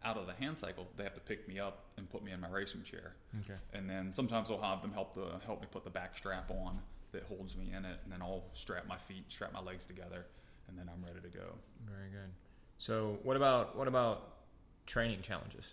[0.07, 2.41] out of the hand cycle, they have to pick me up and put me in
[2.41, 3.59] my racing chair Okay.
[3.75, 6.79] and then sometimes I'll have them help the help me put the back strap on
[7.13, 10.27] that holds me in it, and then I'll strap my feet, strap my legs together,
[10.69, 11.55] and then I'm ready to go.
[11.87, 12.31] Very good.
[12.79, 14.35] So what about what about
[14.87, 15.73] training challenges?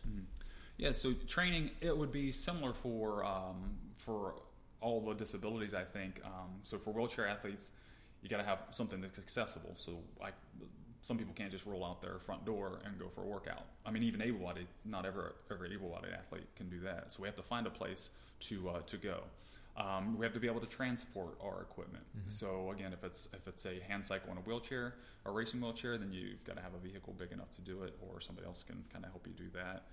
[0.78, 4.36] Yeah, so training it would be similar for um, for
[4.82, 5.74] all the disabilities.
[5.74, 7.72] I think um, so for wheelchair athletes,
[8.22, 9.74] you got to have something that's accessible.
[9.76, 10.34] So like
[11.04, 13.66] some people can't just roll out their front door and go for a workout.
[13.86, 17.12] I mean, even able-bodied, not every every able-bodied athlete can do that.
[17.12, 18.10] So we have to find a place
[18.48, 19.18] to uh, to go.
[19.76, 22.06] Um, we have to be able to transport our equipment.
[22.30, 25.98] So again, if it's if it's a hand cycle in a wheelchair, a racing wheelchair,
[25.98, 28.64] then you've got to have a vehicle big enough to do it, or somebody else
[28.64, 29.84] can kind of help you do that.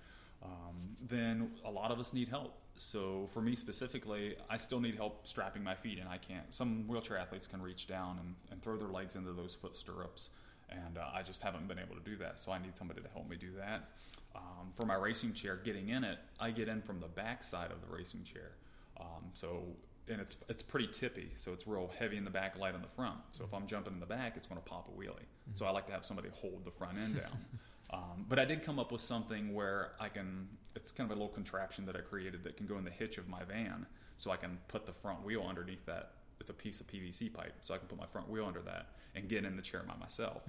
[0.43, 2.57] Um, then a lot of us need help.
[2.75, 6.51] So for me specifically, I still need help strapping my feet, and I can't.
[6.53, 10.29] Some wheelchair athletes can reach down and, and throw their legs into those foot stirrups,
[10.71, 12.39] and uh, I just haven't been able to do that.
[12.39, 13.89] So I need somebody to help me do that.
[14.35, 17.71] Um, for my racing chair, getting in it, I get in from the back side
[17.71, 18.51] of the racing chair.
[18.99, 19.63] Um, so
[20.07, 22.87] and it's it's pretty tippy, so it's real heavy in the back, light on the
[22.87, 23.17] front.
[23.31, 25.27] So if I'm jumping in the back, it's going to pop a wheelie.
[25.53, 27.37] So I like to have somebody hold the front end down.
[27.93, 30.47] Um, but I did come up with something where I can.
[30.75, 33.17] It's kind of a little contraption that I created that can go in the hitch
[33.17, 33.85] of my van,
[34.17, 36.13] so I can put the front wheel underneath that.
[36.41, 38.87] It's a piece of PVC pipe, so I can put my front wheel under that
[39.15, 40.43] and get in the chair by myself.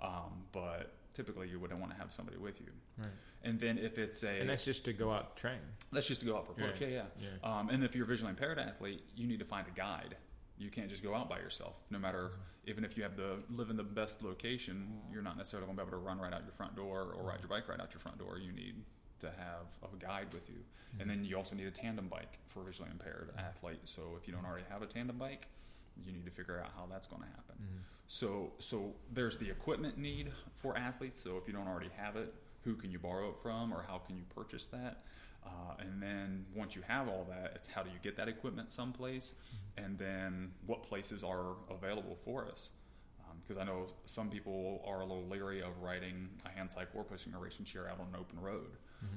[0.00, 2.68] Um, but typically, you wouldn't want to have somebody with you.
[2.98, 3.08] Right.
[3.42, 5.58] And then if it's a And that's just to go out train.
[5.92, 6.80] that's just to go out for a push.
[6.80, 7.28] Yeah, Yeah, yeah.
[7.58, 10.16] Um, and if you're a visually impaired athlete, you need to find a guide.
[10.58, 11.74] You can't just go out by yourself.
[11.90, 12.32] No matter,
[12.66, 15.84] even if you have the live in the best location, you're not necessarily going to
[15.84, 17.92] be able to run right out your front door or ride your bike right out
[17.92, 18.38] your front door.
[18.38, 18.74] You need
[19.20, 20.60] to have a guide with you,
[21.00, 23.42] and then you also need a tandem bike for a visually impaired ah.
[23.48, 23.80] athlete.
[23.84, 25.46] So if you don't already have a tandem bike,
[26.04, 27.56] you need to figure out how that's going to happen.
[27.56, 27.78] Mm-hmm.
[28.06, 31.22] So, so there's the equipment need for athletes.
[31.22, 32.32] So if you don't already have it,
[32.64, 35.02] who can you borrow it from, or how can you purchase that?
[35.44, 38.72] Uh, and then once you have all that, it's how do you get that equipment
[38.72, 39.84] someplace, mm-hmm.
[39.84, 42.70] and then what places are available for us.
[43.20, 47.00] Um, because I know some people are a little leery of riding a hand cycle
[47.00, 48.76] or pushing a racing chair out on an open road.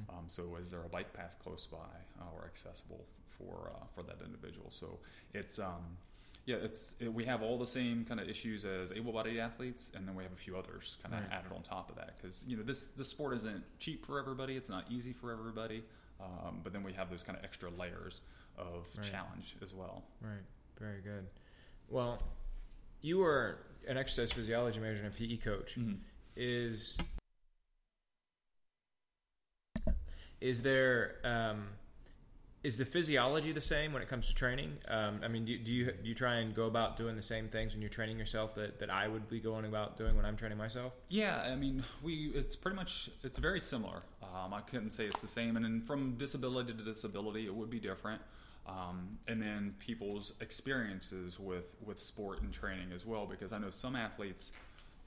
[0.10, 1.78] Um, so, is there a bike path close by
[2.20, 3.06] uh, or accessible
[3.38, 4.70] for uh, for that individual?
[4.70, 5.00] So,
[5.34, 5.98] it's um,
[6.46, 10.08] yeah, it's it, we have all the same kind of issues as able-bodied athletes, and
[10.08, 11.32] then we have a few others kind of Right.
[11.40, 12.18] added on top of that.
[12.18, 15.84] Because you know this this sport isn't cheap for everybody; it's not easy for everybody.
[16.20, 18.22] Um, but then we have those kind of extra layers
[18.58, 19.12] of Right.
[19.12, 20.04] challenge as well.
[20.22, 20.44] Right.
[20.80, 21.26] Very good.
[21.90, 22.22] Well,
[23.02, 25.78] you were an exercise physiology major and a PE coach.
[26.36, 26.98] Is
[30.42, 31.68] is there um,
[32.64, 34.78] is the physiology the same when it comes to training?
[34.88, 37.48] Um, I mean, do, do you do you try and go about doing the same
[37.48, 40.36] things when you're training yourself that, that I would be going about doing when I'm
[40.36, 40.94] training myself?
[41.10, 44.04] Yeah, I mean, we it's pretty much it's very similar.
[44.22, 47.70] Um, I couldn't say it's the same, and then from disability to disability, it would
[47.70, 48.22] be different.
[48.68, 53.72] Um, and then people's experiences with with sport and training as well, because I know
[53.72, 54.52] some athletes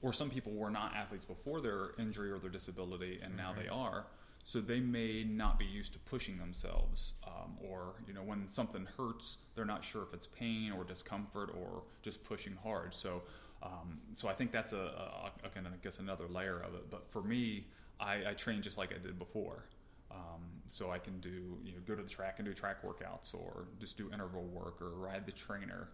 [0.01, 3.69] or some people were not athletes before their injury or their disability, and now they
[3.69, 4.05] are.
[4.47, 8.87] So they may not be used to pushing themselves, um, or you know, when something
[8.95, 12.93] hurts, they're not sure if it's pain or discomfort or just pushing hard.
[12.93, 13.23] So,
[13.63, 16.75] um, so I think that's a, a, a kind of, I guess another layer of
[16.75, 16.91] it.
[16.91, 17.65] But for me,
[17.99, 19.63] I, I train just like I did before.
[20.11, 23.33] Um, so I can do you know go to the track and do track workouts,
[23.33, 25.89] or just do interval work, or ride the trainer.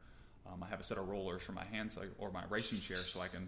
[0.46, 2.98] Um, I have a set of rollers for my hand cycle or my racing chair,
[2.98, 3.48] so I can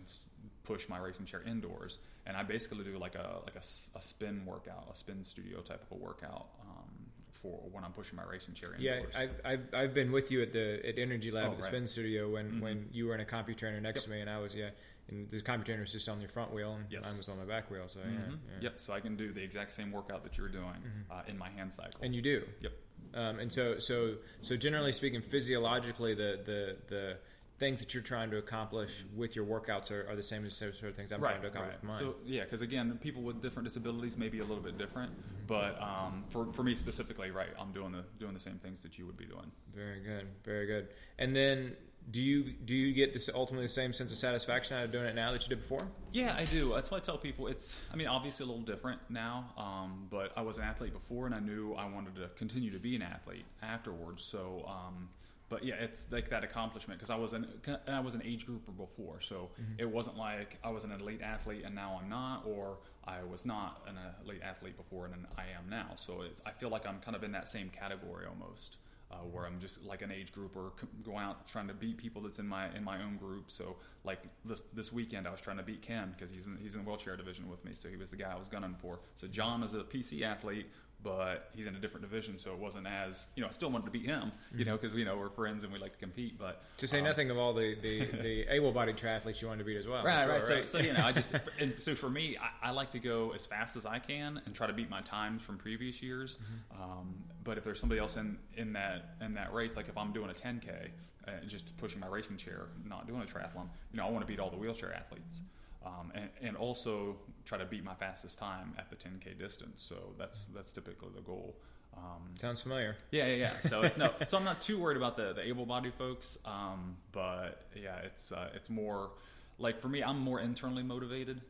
[0.63, 1.97] push my racing chair indoors.
[2.25, 5.81] And I basically do like a like a, a spin workout, a spin studio type
[5.89, 6.85] of a workout um,
[7.31, 9.15] for when I'm pushing my racing chair Yeah, indoors.
[9.17, 11.71] I've, I've, I've been with you at the at Energy Lab Oh, at the right.
[11.71, 12.61] spin studio when, Mhm.
[12.61, 14.69] when you were in a CompuTrainer next to me and I was yeah,
[15.09, 17.03] and the CompuTrainer was just on your front wheel and Yes.
[17.03, 17.89] mine was on my back wheel.
[17.89, 18.03] So Mhm.
[18.05, 18.25] yeah, yeah.
[18.27, 18.61] Mm-hmm.
[18.61, 18.73] Yep.
[18.79, 20.77] So I can do the exact same workout that you're doing
[21.11, 21.99] uh, in my hand cycle.
[22.01, 22.47] and you do.
[22.61, 22.71] yep.
[23.13, 27.17] Um, and so, so, so generally speaking, physiologically, the, the, the
[27.59, 30.65] things that you're trying to accomplish with your workouts are, are the same as the
[30.65, 31.99] same sort of things I'm trying to accomplish with mine.
[31.99, 35.11] So yeah, because again, people with different disabilities may be a little bit different,
[35.47, 38.97] but um, for, for me specifically, right, I'm doing the doing the same things that
[38.97, 39.51] you would be doing.
[39.75, 40.87] Very good, very good.
[41.19, 41.75] And then,
[42.11, 45.05] do you do you get this ultimately the same sense of satisfaction out of doing
[45.05, 45.87] it now that you did before?
[46.11, 46.73] Yeah, I do.
[46.73, 47.79] That's why I tell people it's.
[47.91, 51.33] I mean, obviously a little different now, um, but I was an athlete before, and
[51.33, 54.23] I knew I wanted to continue to be an athlete afterwards.
[54.23, 54.65] So.
[54.67, 55.09] Um,
[55.49, 57.45] but yeah, it's like that accomplishment because I was an
[57.87, 59.73] I was an age grouper before, so mm-hmm.
[59.77, 63.45] it wasn't like I was an elite athlete and now I'm not, or I was
[63.45, 65.91] not an elite athlete before and I am now.
[65.95, 68.77] So I feel like I'm kind of in that same category almost
[69.13, 70.73] uh, where I'm just like an age group or
[71.03, 73.45] going out trying to beat people that's in my in my own group.
[73.51, 76.75] So like this this weekend, I was trying to beat Ken because he's in, he's
[76.75, 77.71] in the wheelchair division with me.
[77.75, 78.99] So he was the guy I was gunning for.
[79.15, 80.67] So John is a PC athlete
[81.03, 83.47] but he's in a different division, so it wasn't as you know.
[83.47, 85.77] I still wanted to beat him, you know, because you know we're friends and we
[85.77, 86.39] like to compete.
[86.39, 89.65] But to say um, nothing of all the the, the able-bodied triathletes you wanted to
[89.65, 90.23] beat as well, right?
[90.23, 90.41] Sure, right.
[90.41, 90.69] So, right.
[90.69, 93.45] so you know, I just and so for me, I, I, like to go as
[93.45, 96.37] fast as I can and try to beat my times from previous years.
[96.37, 96.81] Mm-hmm.
[96.81, 100.13] Um, but if there's somebody else in in that in that race, like if I'm
[100.13, 100.89] doing a 10k
[101.27, 104.27] and just pushing my racing chair, not doing a triathlon, you know, I want to
[104.27, 105.41] beat all the wheelchair athletes
[105.85, 109.81] um, and, and, also try to beat my fastest time at the 10k distance.
[109.81, 111.55] So that's that's typically the goal.
[111.95, 112.95] Um, Sounds familiar.
[113.11, 113.59] Yeah, yeah, yeah.
[113.61, 114.11] So it's no.
[114.27, 118.49] so I'm not too worried about the, the able-bodied folks, um, but yeah, it's uh,
[118.55, 119.11] it's more
[119.57, 121.41] like for me, I'm more internally motivated.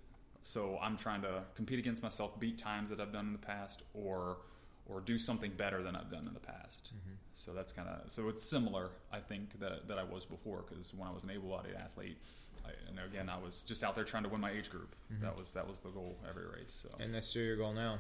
[0.41, 3.84] So I'm trying to compete against myself, beat times that I've done in the past,
[3.93, 4.38] or
[4.86, 6.91] or do something better than I've done in the past.
[6.93, 7.15] Mm-hmm.
[7.36, 10.93] So that's kind of so it's similar, I think that that I was before because
[10.93, 12.17] when I was an able-bodied athlete,
[12.65, 14.95] I, and again, I was just out there trying to win my age group.
[15.12, 15.23] Mm-hmm.
[15.23, 16.84] That was that was the goal every race.
[16.84, 16.89] So.
[16.99, 17.99] And that's still your goal now.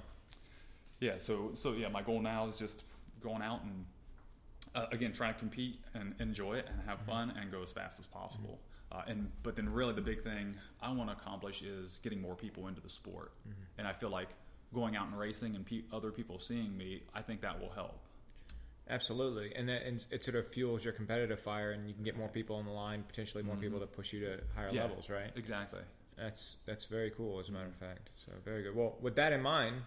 [0.99, 1.17] Yeah.
[1.17, 2.85] So so yeah, my goal now is just
[3.21, 3.85] going out and
[4.75, 7.11] uh, again trying to compete and enjoy it and have mm-hmm.
[7.11, 8.59] fun and go as fast as possible.
[8.91, 8.97] Mm-hmm.
[8.97, 12.35] Uh, and but then really the big thing I want to accomplish is getting more
[12.35, 13.31] people into the sport.
[13.41, 13.79] Mm-hmm.
[13.79, 14.29] And I feel like
[14.73, 17.99] going out and racing and pe- other people seeing me, I think that will help.
[18.89, 22.17] Absolutely, and, that, and it sort of fuels your competitive fire, and you can get
[22.17, 23.63] more people on the line, potentially more mm-hmm.
[23.63, 25.31] people to push you to higher yeah, levels, right?
[25.35, 25.79] Exactly.
[26.17, 28.09] That's that's very cool, as a matter of fact.
[28.25, 28.75] So very good.
[28.75, 29.77] Well, with that in mind,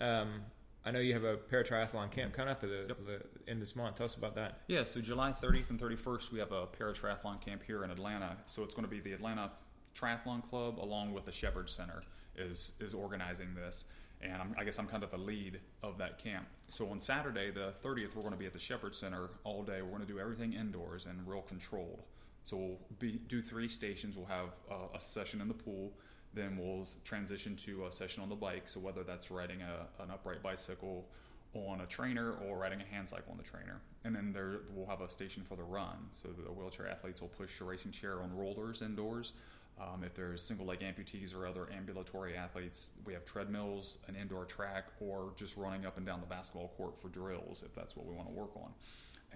[0.00, 0.42] um,
[0.84, 2.98] I know you have a paratriathlon camp coming up at the, yep.
[3.06, 3.96] the end this month.
[3.96, 4.60] Tell us about that.
[4.66, 8.36] Yeah, so July 30th and 31st, we have a paratriathlon camp here in Atlanta.
[8.46, 9.50] So it's going to be the Atlanta
[9.94, 12.02] Triathlon Club along with the Shepherd Center
[12.36, 13.84] is is organizing this
[14.22, 16.46] and I'm, i guess I'm kind of the lead of that camp.
[16.68, 19.82] So on Saturday, the 30th, we're going to be at the Shepherd Center all day.
[19.82, 22.02] We're going to do everything indoors and real controlled.
[22.44, 24.16] So we'll be, do three stations.
[24.16, 25.92] We'll have uh, a session in the pool,
[26.34, 28.68] then we'll transition to a session on the bike.
[28.68, 31.06] So whether that's riding a, an upright bicycle
[31.52, 34.86] on a trainer or riding a hand cycle on the trainer, and then there we'll
[34.86, 35.96] have a station for the run.
[36.12, 39.32] So the wheelchair athletes will push a racing chair on rollers indoors
[39.78, 44.44] um, if there's single leg amputees or other ambulatory athletes, we have treadmills, an indoor
[44.44, 48.06] track, or just running up and down the basketball court for drills if that's what
[48.06, 48.70] we want to work on.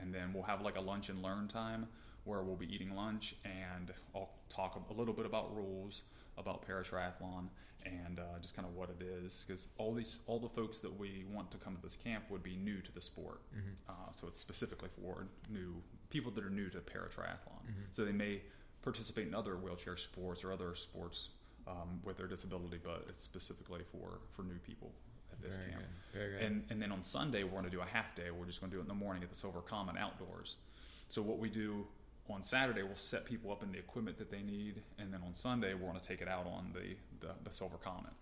[0.01, 1.87] And then we'll have like a lunch and learn time
[2.25, 6.03] where we'll be eating lunch and I'll talk a little bit about rules,
[6.37, 7.49] about paratriathlon,
[7.85, 9.45] and uh, just kind of what it is.
[9.47, 12.43] Because all these, all the folks that we want to come to this camp would
[12.43, 13.69] be new to the sport, mm-hmm.
[13.89, 15.75] uh, so it's specifically for new
[16.11, 17.63] people that are new to paratriathlon.
[17.63, 17.83] Mm-hmm.
[17.93, 18.41] So they may
[18.85, 21.31] participate in other wheelchair sports or other sports
[21.67, 24.93] um, with their disability, but it's specifically for, for new people
[25.33, 25.83] at this Very camp.
[26.13, 26.19] Good.
[26.19, 26.43] Very good.
[26.43, 28.31] And, and then on Sunday, we're going to do a half day.
[28.31, 30.57] We're just going to do it in the morning at the Silver Comet outdoors.
[31.09, 31.87] So what we do
[32.31, 35.35] on Saturday, we'll set people up in the equipment that they need, and then on
[35.35, 38.13] Sunday, we're going to take it out on the, the, the Silver Comet.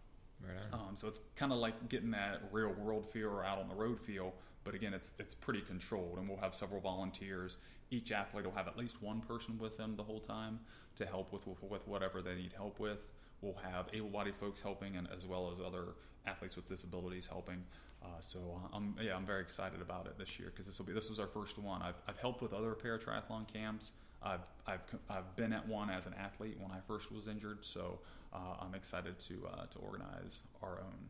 [0.42, 3.68] Right um, so it's kind of like getting that real world feel or out on
[3.68, 7.56] the road feel, but again, it's it's pretty controlled, and we'll have several volunteers
[7.92, 10.58] each athlete will have at least one person with them the whole time
[10.96, 12.98] to help with, with whatever they need help with.
[13.42, 15.94] We'll have able-bodied folks helping, and as well as other
[16.26, 17.62] athletes with disabilities helping.
[18.02, 20.86] Uh, so uh, I'm yeah I'm very excited about it this year because this will
[20.86, 21.82] be this was our first one.
[21.82, 23.92] I've, I've helped with other paratriathlon camps.
[24.22, 27.64] I've, I've I've been at one as an athlete when I first was injured.
[27.64, 28.00] So
[28.32, 31.08] uh, I'm excited to uh, to organize our own.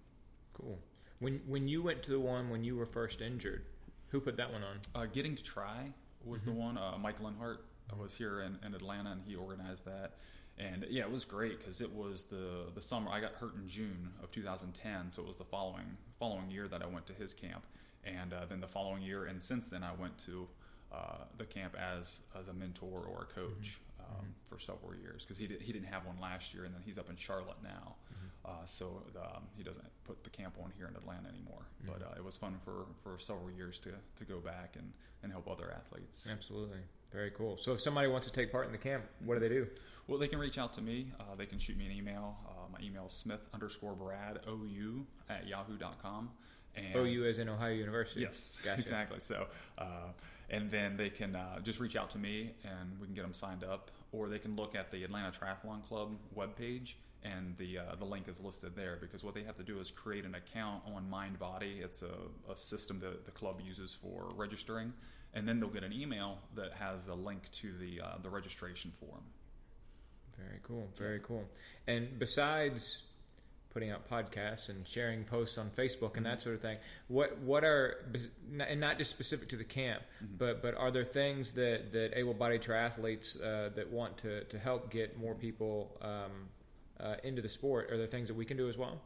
[0.54, 0.78] Cool.
[1.22, 3.62] When when you went to the one when you were first injured,
[4.08, 4.80] who put that one on?
[4.92, 5.92] Uh, Getting2Tri
[6.24, 6.50] was mm-hmm.
[6.50, 6.76] the one.
[6.76, 7.58] Uh, Mike Linhart
[7.96, 10.14] was here in, in, Atlanta, and he organized that.
[10.58, 13.08] And yeah, it was great because it was the the summer.
[13.12, 16.82] I got hurt in June of 2010, so it was the following following year that
[16.82, 17.64] I went to his camp,
[18.04, 20.48] and uh, then the following year, and since then I went to
[20.90, 24.02] uh, the camp as as a mentor or a coach mm-hmm.
[24.02, 24.30] um, mm-hmm.
[24.46, 26.98] for several years because he did, he didn't have one last year, and then he's
[26.98, 27.94] up in Charlotte now.
[28.12, 28.21] Mm-hmm.
[28.44, 31.62] Uh, so um, he doesn't put the camp on here in Atlanta anymore.
[31.82, 31.92] Mm-hmm.
[31.92, 35.30] But uh, it was fun for, for several years to, to go back and, and
[35.30, 36.28] help other athletes.
[36.30, 36.78] Absolutely.
[37.12, 37.56] Very cool.
[37.56, 39.68] So if somebody wants to take part in the camp, what do they do?
[40.08, 41.12] Well, they can reach out to me.
[41.20, 42.36] Uh, they can shoot me an email.
[42.48, 46.30] Uh, my email is smith underscore brad ou at yahoo.com.
[46.74, 48.22] And OU is in Ohio University.
[48.22, 48.80] Yes, gotcha.
[48.80, 49.20] exactly.
[49.20, 49.46] So,
[49.78, 50.08] uh,
[50.50, 53.34] and then they can uh, just reach out to me and we can get them
[53.34, 56.94] signed up, or they can look at the Atlanta Triathlon Club webpage
[57.24, 59.90] and the uh, the link is listed there because what they have to do is
[59.90, 61.82] create an account on MindBody.
[61.82, 64.92] It's a, a system that the club uses for registering,
[65.34, 68.92] and then they'll get an email that has a link to the uh, the registration
[68.98, 69.22] form.
[70.36, 70.88] Very cool.
[70.96, 71.44] Very cool.
[71.86, 73.02] And besides
[73.72, 76.34] putting out podcasts and sharing posts on Facebook and mm-hmm.
[76.34, 76.76] that sort of thing.
[77.08, 78.04] What what are
[78.60, 80.34] and not just specific to the camp, mm-hmm.
[80.38, 84.90] but but are there things that that able-bodied triathletes uh, that want to to help
[84.90, 86.48] get more people um,
[87.02, 87.90] uh, into the sport?
[87.90, 89.00] Are there things that we can do as well?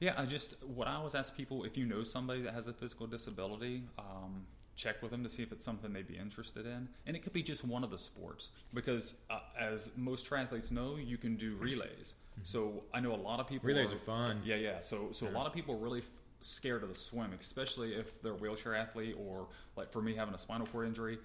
[0.00, 2.72] Yeah, I just what I always ask people if you know somebody that has a
[2.72, 3.82] physical disability.
[3.98, 4.46] Um,
[4.78, 6.88] check with them to see if it's something they'd be interested in.
[7.04, 10.96] And it could be just one of the sports because, uh, as most triathletes know,
[10.96, 12.14] you can do relays.
[12.14, 12.42] Mm-hmm.
[12.44, 13.66] So I know a lot of people.
[13.66, 14.40] Relays are, are fun.
[14.44, 14.78] Yeah, yeah.
[14.80, 15.32] So so yeah.
[15.32, 16.06] a lot of people are really f-
[16.40, 20.34] scared of the swim, especially if they're a wheelchair athlete or like for me having
[20.34, 21.18] a spinal cord injury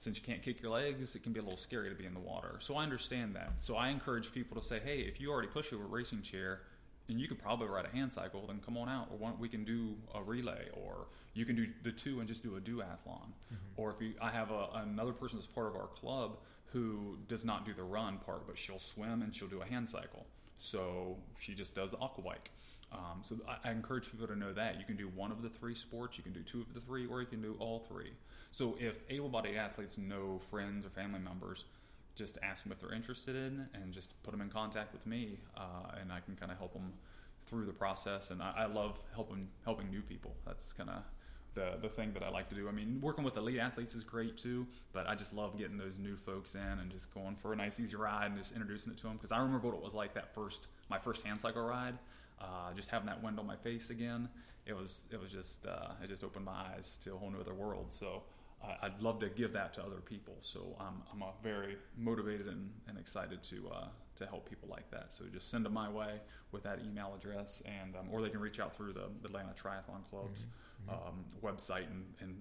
[0.00, 2.14] since you can't kick your legs, it can be a little scary to be in
[2.14, 2.56] the water.
[2.60, 3.52] So I understand that.
[3.58, 6.62] So I encourage people to say, hey, if you already push a racing chair
[7.10, 9.08] and you could probably ride a hand cycle, then come on out.
[9.10, 12.56] Or we can do a relay, or you can do the two and just do
[12.56, 13.28] a duathlon.
[13.52, 13.54] Mm-hmm.
[13.76, 16.38] Or if you, I have a, another person that's part of our club
[16.72, 19.90] who does not do the run part, but she'll swim and she'll do a hand
[19.90, 20.24] cycle.
[20.56, 22.50] So she just does the aqua bike.
[22.92, 25.48] Um, so I, I, encourage people to know that you can do one of the
[25.48, 28.10] three sports, you can do two of the three, or you can do all three.
[28.50, 31.66] So if able-bodied athletes know friends or family members,
[32.16, 35.38] just ask them if they're interested in, and just put them in contact with me,
[35.56, 36.92] uh, and I can kind of help them
[37.46, 38.32] through the process.
[38.32, 40.34] And I, I love helping helping new people.
[40.44, 41.02] That's kind of
[41.54, 42.68] the the thing that I like to do.
[42.68, 45.98] I mean, working with elite athletes is great too, but I just love getting those
[45.98, 48.98] new folks in and just going for a nice easy ride and just introducing it
[48.98, 51.62] to them because I remember what it was like that first my first hand cycle
[51.62, 51.98] ride,
[52.40, 54.28] uh, just having that wind on my face again.
[54.66, 57.40] It was it was just uh, it just opened my eyes to a whole new
[57.40, 57.86] other world.
[57.90, 58.22] So
[58.82, 60.36] I'd love to give that to other people.
[60.40, 63.86] So I'm, I'm very motivated and, and excited to uh,
[64.16, 65.12] to help people like that.
[65.12, 66.20] So just send them my way
[66.52, 69.54] with that email address, and um, or they can reach out through the, the Atlanta
[69.54, 70.92] Triathlon Club's mm-hmm.
[70.92, 71.08] mm-hmm.
[71.08, 72.36] um, website, and, and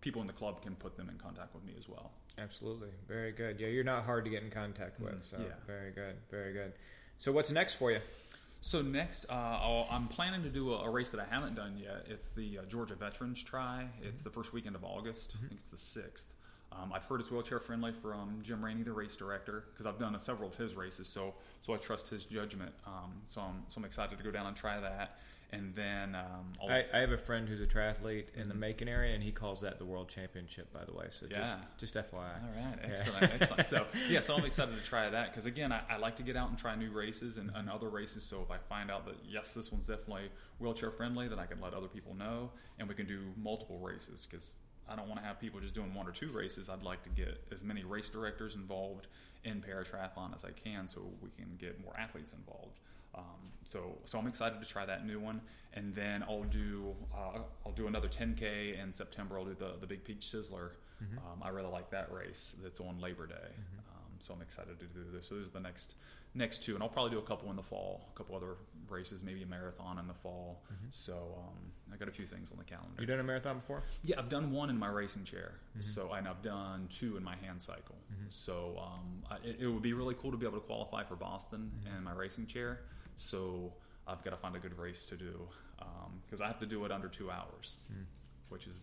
[0.00, 2.10] people in the club can put them in contact with me as well.
[2.38, 3.60] Absolutely, very good.
[3.60, 5.12] Yeah, you're not hard to get in contact with.
[5.12, 5.20] Mm-hmm.
[5.20, 5.54] So yeah.
[5.66, 6.72] very good, very good.
[7.18, 8.00] So what's next for you?
[8.62, 11.78] So next, uh, i am planning to do a, a, race that I haven't done
[11.78, 12.06] yet.
[12.08, 13.86] It's the uh, Georgia Veterans Tri.
[14.02, 15.30] It's the first weekend of August.
[15.30, 15.46] Mm-hmm.
[15.46, 16.34] I think it's the sixth.
[16.72, 20.14] Um, I've heard it's wheelchair friendly from Jim Rainey, the race director, because I've done
[20.14, 21.08] a, several of his races.
[21.08, 22.72] So so I trust his judgment.
[22.86, 25.18] Um, so I'm so I'm excited to go down and try that
[25.52, 29.14] and then um, I, I, have a friend who's a triathlete in the Macon area,
[29.14, 30.72] and he calls that the World Championship.
[30.72, 31.56] By the way, so yeah.
[31.78, 32.14] just just FYI.
[32.14, 32.22] All
[32.56, 33.36] right, excellent, yeah.
[33.40, 33.66] excellent.
[33.66, 36.36] So yeah, so I'm excited to try that because again, I, I, like to get
[36.36, 38.22] out and try new races and, and, other races.
[38.22, 41.60] So if I find out that yes, this one's definitely wheelchair friendly, then I can
[41.60, 44.60] let other people know, and we can do multiple races because
[44.90, 46.68] I don't want to have people just doing one or two races.
[46.68, 49.06] I'd like to get as many race directors involved
[49.44, 52.78] in para triathlon as I can, so we can get more athletes involved.
[53.14, 55.40] Um, so so I'm excited to try that new one,
[55.74, 59.38] and then I'll do uh, I'll do another 10k in September.
[59.38, 60.70] I'll do the the Big Peach Sizzler.
[61.02, 61.18] Mm-hmm.
[61.18, 62.54] Um, I really like that race.
[62.62, 63.78] That's on Labor Day, mm-hmm.
[63.78, 65.28] um, so I'm excited to do this.
[65.28, 65.94] So those are the next
[66.34, 68.56] next two, and I'll probably do a couple in the fall, a couple other
[68.90, 70.62] races, maybe a marathon in the fall.
[70.66, 70.86] Mm-hmm.
[70.90, 73.00] So um, I got a few things on the calendar.
[73.00, 73.82] You done a marathon before?
[74.04, 75.52] Yeah, I've done one in my racing chair.
[75.72, 75.80] Mm-hmm.
[75.80, 77.96] So and I've done two in my hand cycle.
[78.12, 78.26] Mm-hmm.
[78.28, 81.16] So um, I, it, it, would be really cool to be able to qualify for
[81.16, 81.96] Boston mm-hmm.
[81.96, 82.80] in my racing chair.
[83.16, 83.72] So
[84.06, 85.48] I've got to find a good race to do
[86.26, 88.04] because um, I have to do it under two hours, mm.
[88.48, 88.80] which is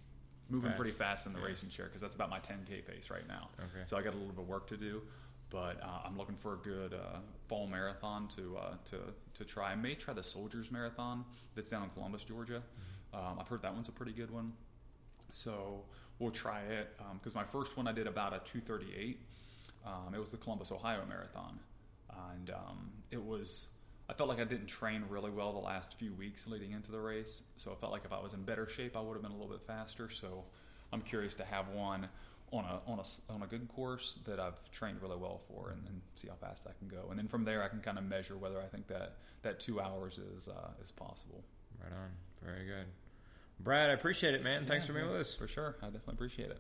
[0.50, 0.80] moving fast.
[0.80, 1.46] pretty fast in the yeah.
[1.46, 3.50] racing chair because that's about my 10k pace right now.
[3.60, 3.84] Okay.
[3.86, 5.02] So I got a little bit of work to do,
[5.50, 8.98] but uh, I'm looking for a good uh, fall marathon to uh, to
[9.38, 9.72] to try.
[9.72, 11.24] I may try the Soldiers Marathon
[11.56, 12.62] that's down in Columbus, Georgia.
[13.14, 13.26] Mm-hmm.
[13.26, 14.54] Um, I've heard that one's a pretty good one,
[15.32, 15.84] so
[16.20, 19.20] we'll try it because um, my first one I did about a 238.
[19.86, 21.60] Um, it was the Columbus, Ohio Marathon,
[22.34, 23.68] and um, it was
[24.10, 27.00] I felt like I didn't train really well the last few weeks leading into the
[27.00, 27.44] race.
[27.58, 29.36] So I felt like if I was in better shape, I would have been a
[29.36, 30.10] little bit faster.
[30.10, 30.46] So
[30.94, 32.08] I'm curious to have one
[32.52, 35.86] on a on a on a good course that I've trained really well for, and,
[35.88, 37.10] and see how fast I can go.
[37.10, 39.80] And then from there, I can kind of measure whether I think that that two
[39.82, 41.44] hours is uh, is possible.
[41.84, 42.10] Right on.
[42.44, 42.86] Very good,
[43.60, 43.90] Brad.
[43.90, 44.66] I appreciate it, man.
[44.66, 45.36] Thanks for being with us.
[45.36, 46.60] For sure, I definitely appreciate it.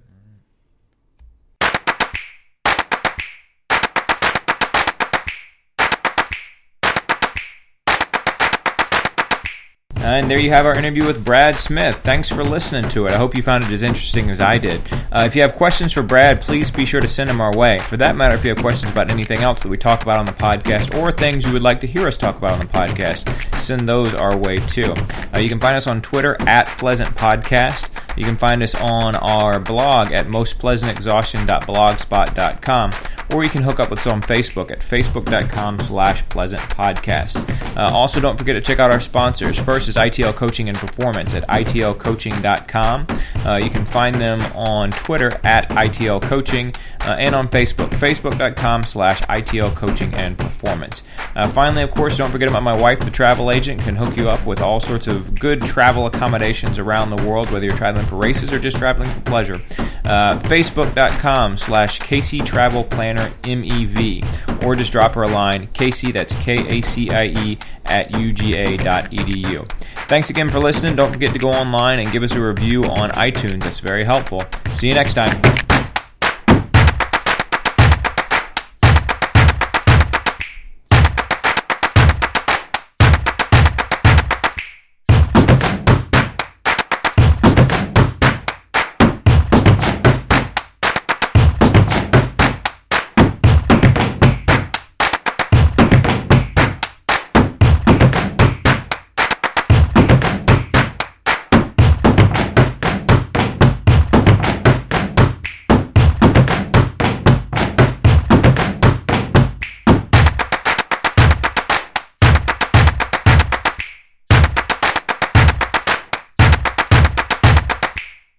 [9.99, 11.97] And there you have our interview with Brad Smith.
[11.97, 13.11] Thanks for listening to it.
[13.11, 14.81] I hope you found it as interesting as I did.
[15.11, 17.79] Uh, if you have questions for Brad, please be sure to send them our way.
[17.79, 20.25] For that matter, if you have questions about anything else that we talk about on
[20.25, 23.59] the podcast or things you would like to hear us talk about on the podcast,
[23.59, 24.93] send those our way too.
[25.35, 27.89] Uh, you can find us on Twitter at Pleasant Podcast.
[28.17, 32.91] You can find us on our blog at mostpleasantexhaustion.blogspot.com,
[33.31, 37.37] or you can hook up with us on Facebook at facebook.com slash pleasant podcast.
[37.75, 39.57] Uh, also, don't forget to check out our sponsors.
[39.59, 43.07] First is ITL Coaching and Performance at itlcoaching.com.
[43.45, 48.83] Uh, you can find them on Twitter at ITL Coaching uh, and on Facebook, facebook.com
[48.83, 51.03] slash ITL Coaching and Performance.
[51.35, 54.29] Uh, finally, of course, don't forget about my wife, the travel agent, can hook you
[54.29, 58.15] up with all sorts of good travel accommodations around the world, whether you're traveling for
[58.15, 59.55] races or just traveling for pleasure.
[60.05, 66.35] Uh, Facebook.com slash Casey Travel Planner MEV, or just drop her a line, Casey, that's
[66.43, 69.71] K A C I E, at uga.edu.
[70.07, 70.95] Thanks again for listening.
[70.95, 73.63] Don't forget to go online and give us a review on iTunes.
[73.63, 74.43] That's very helpful.
[74.69, 75.66] See you next time.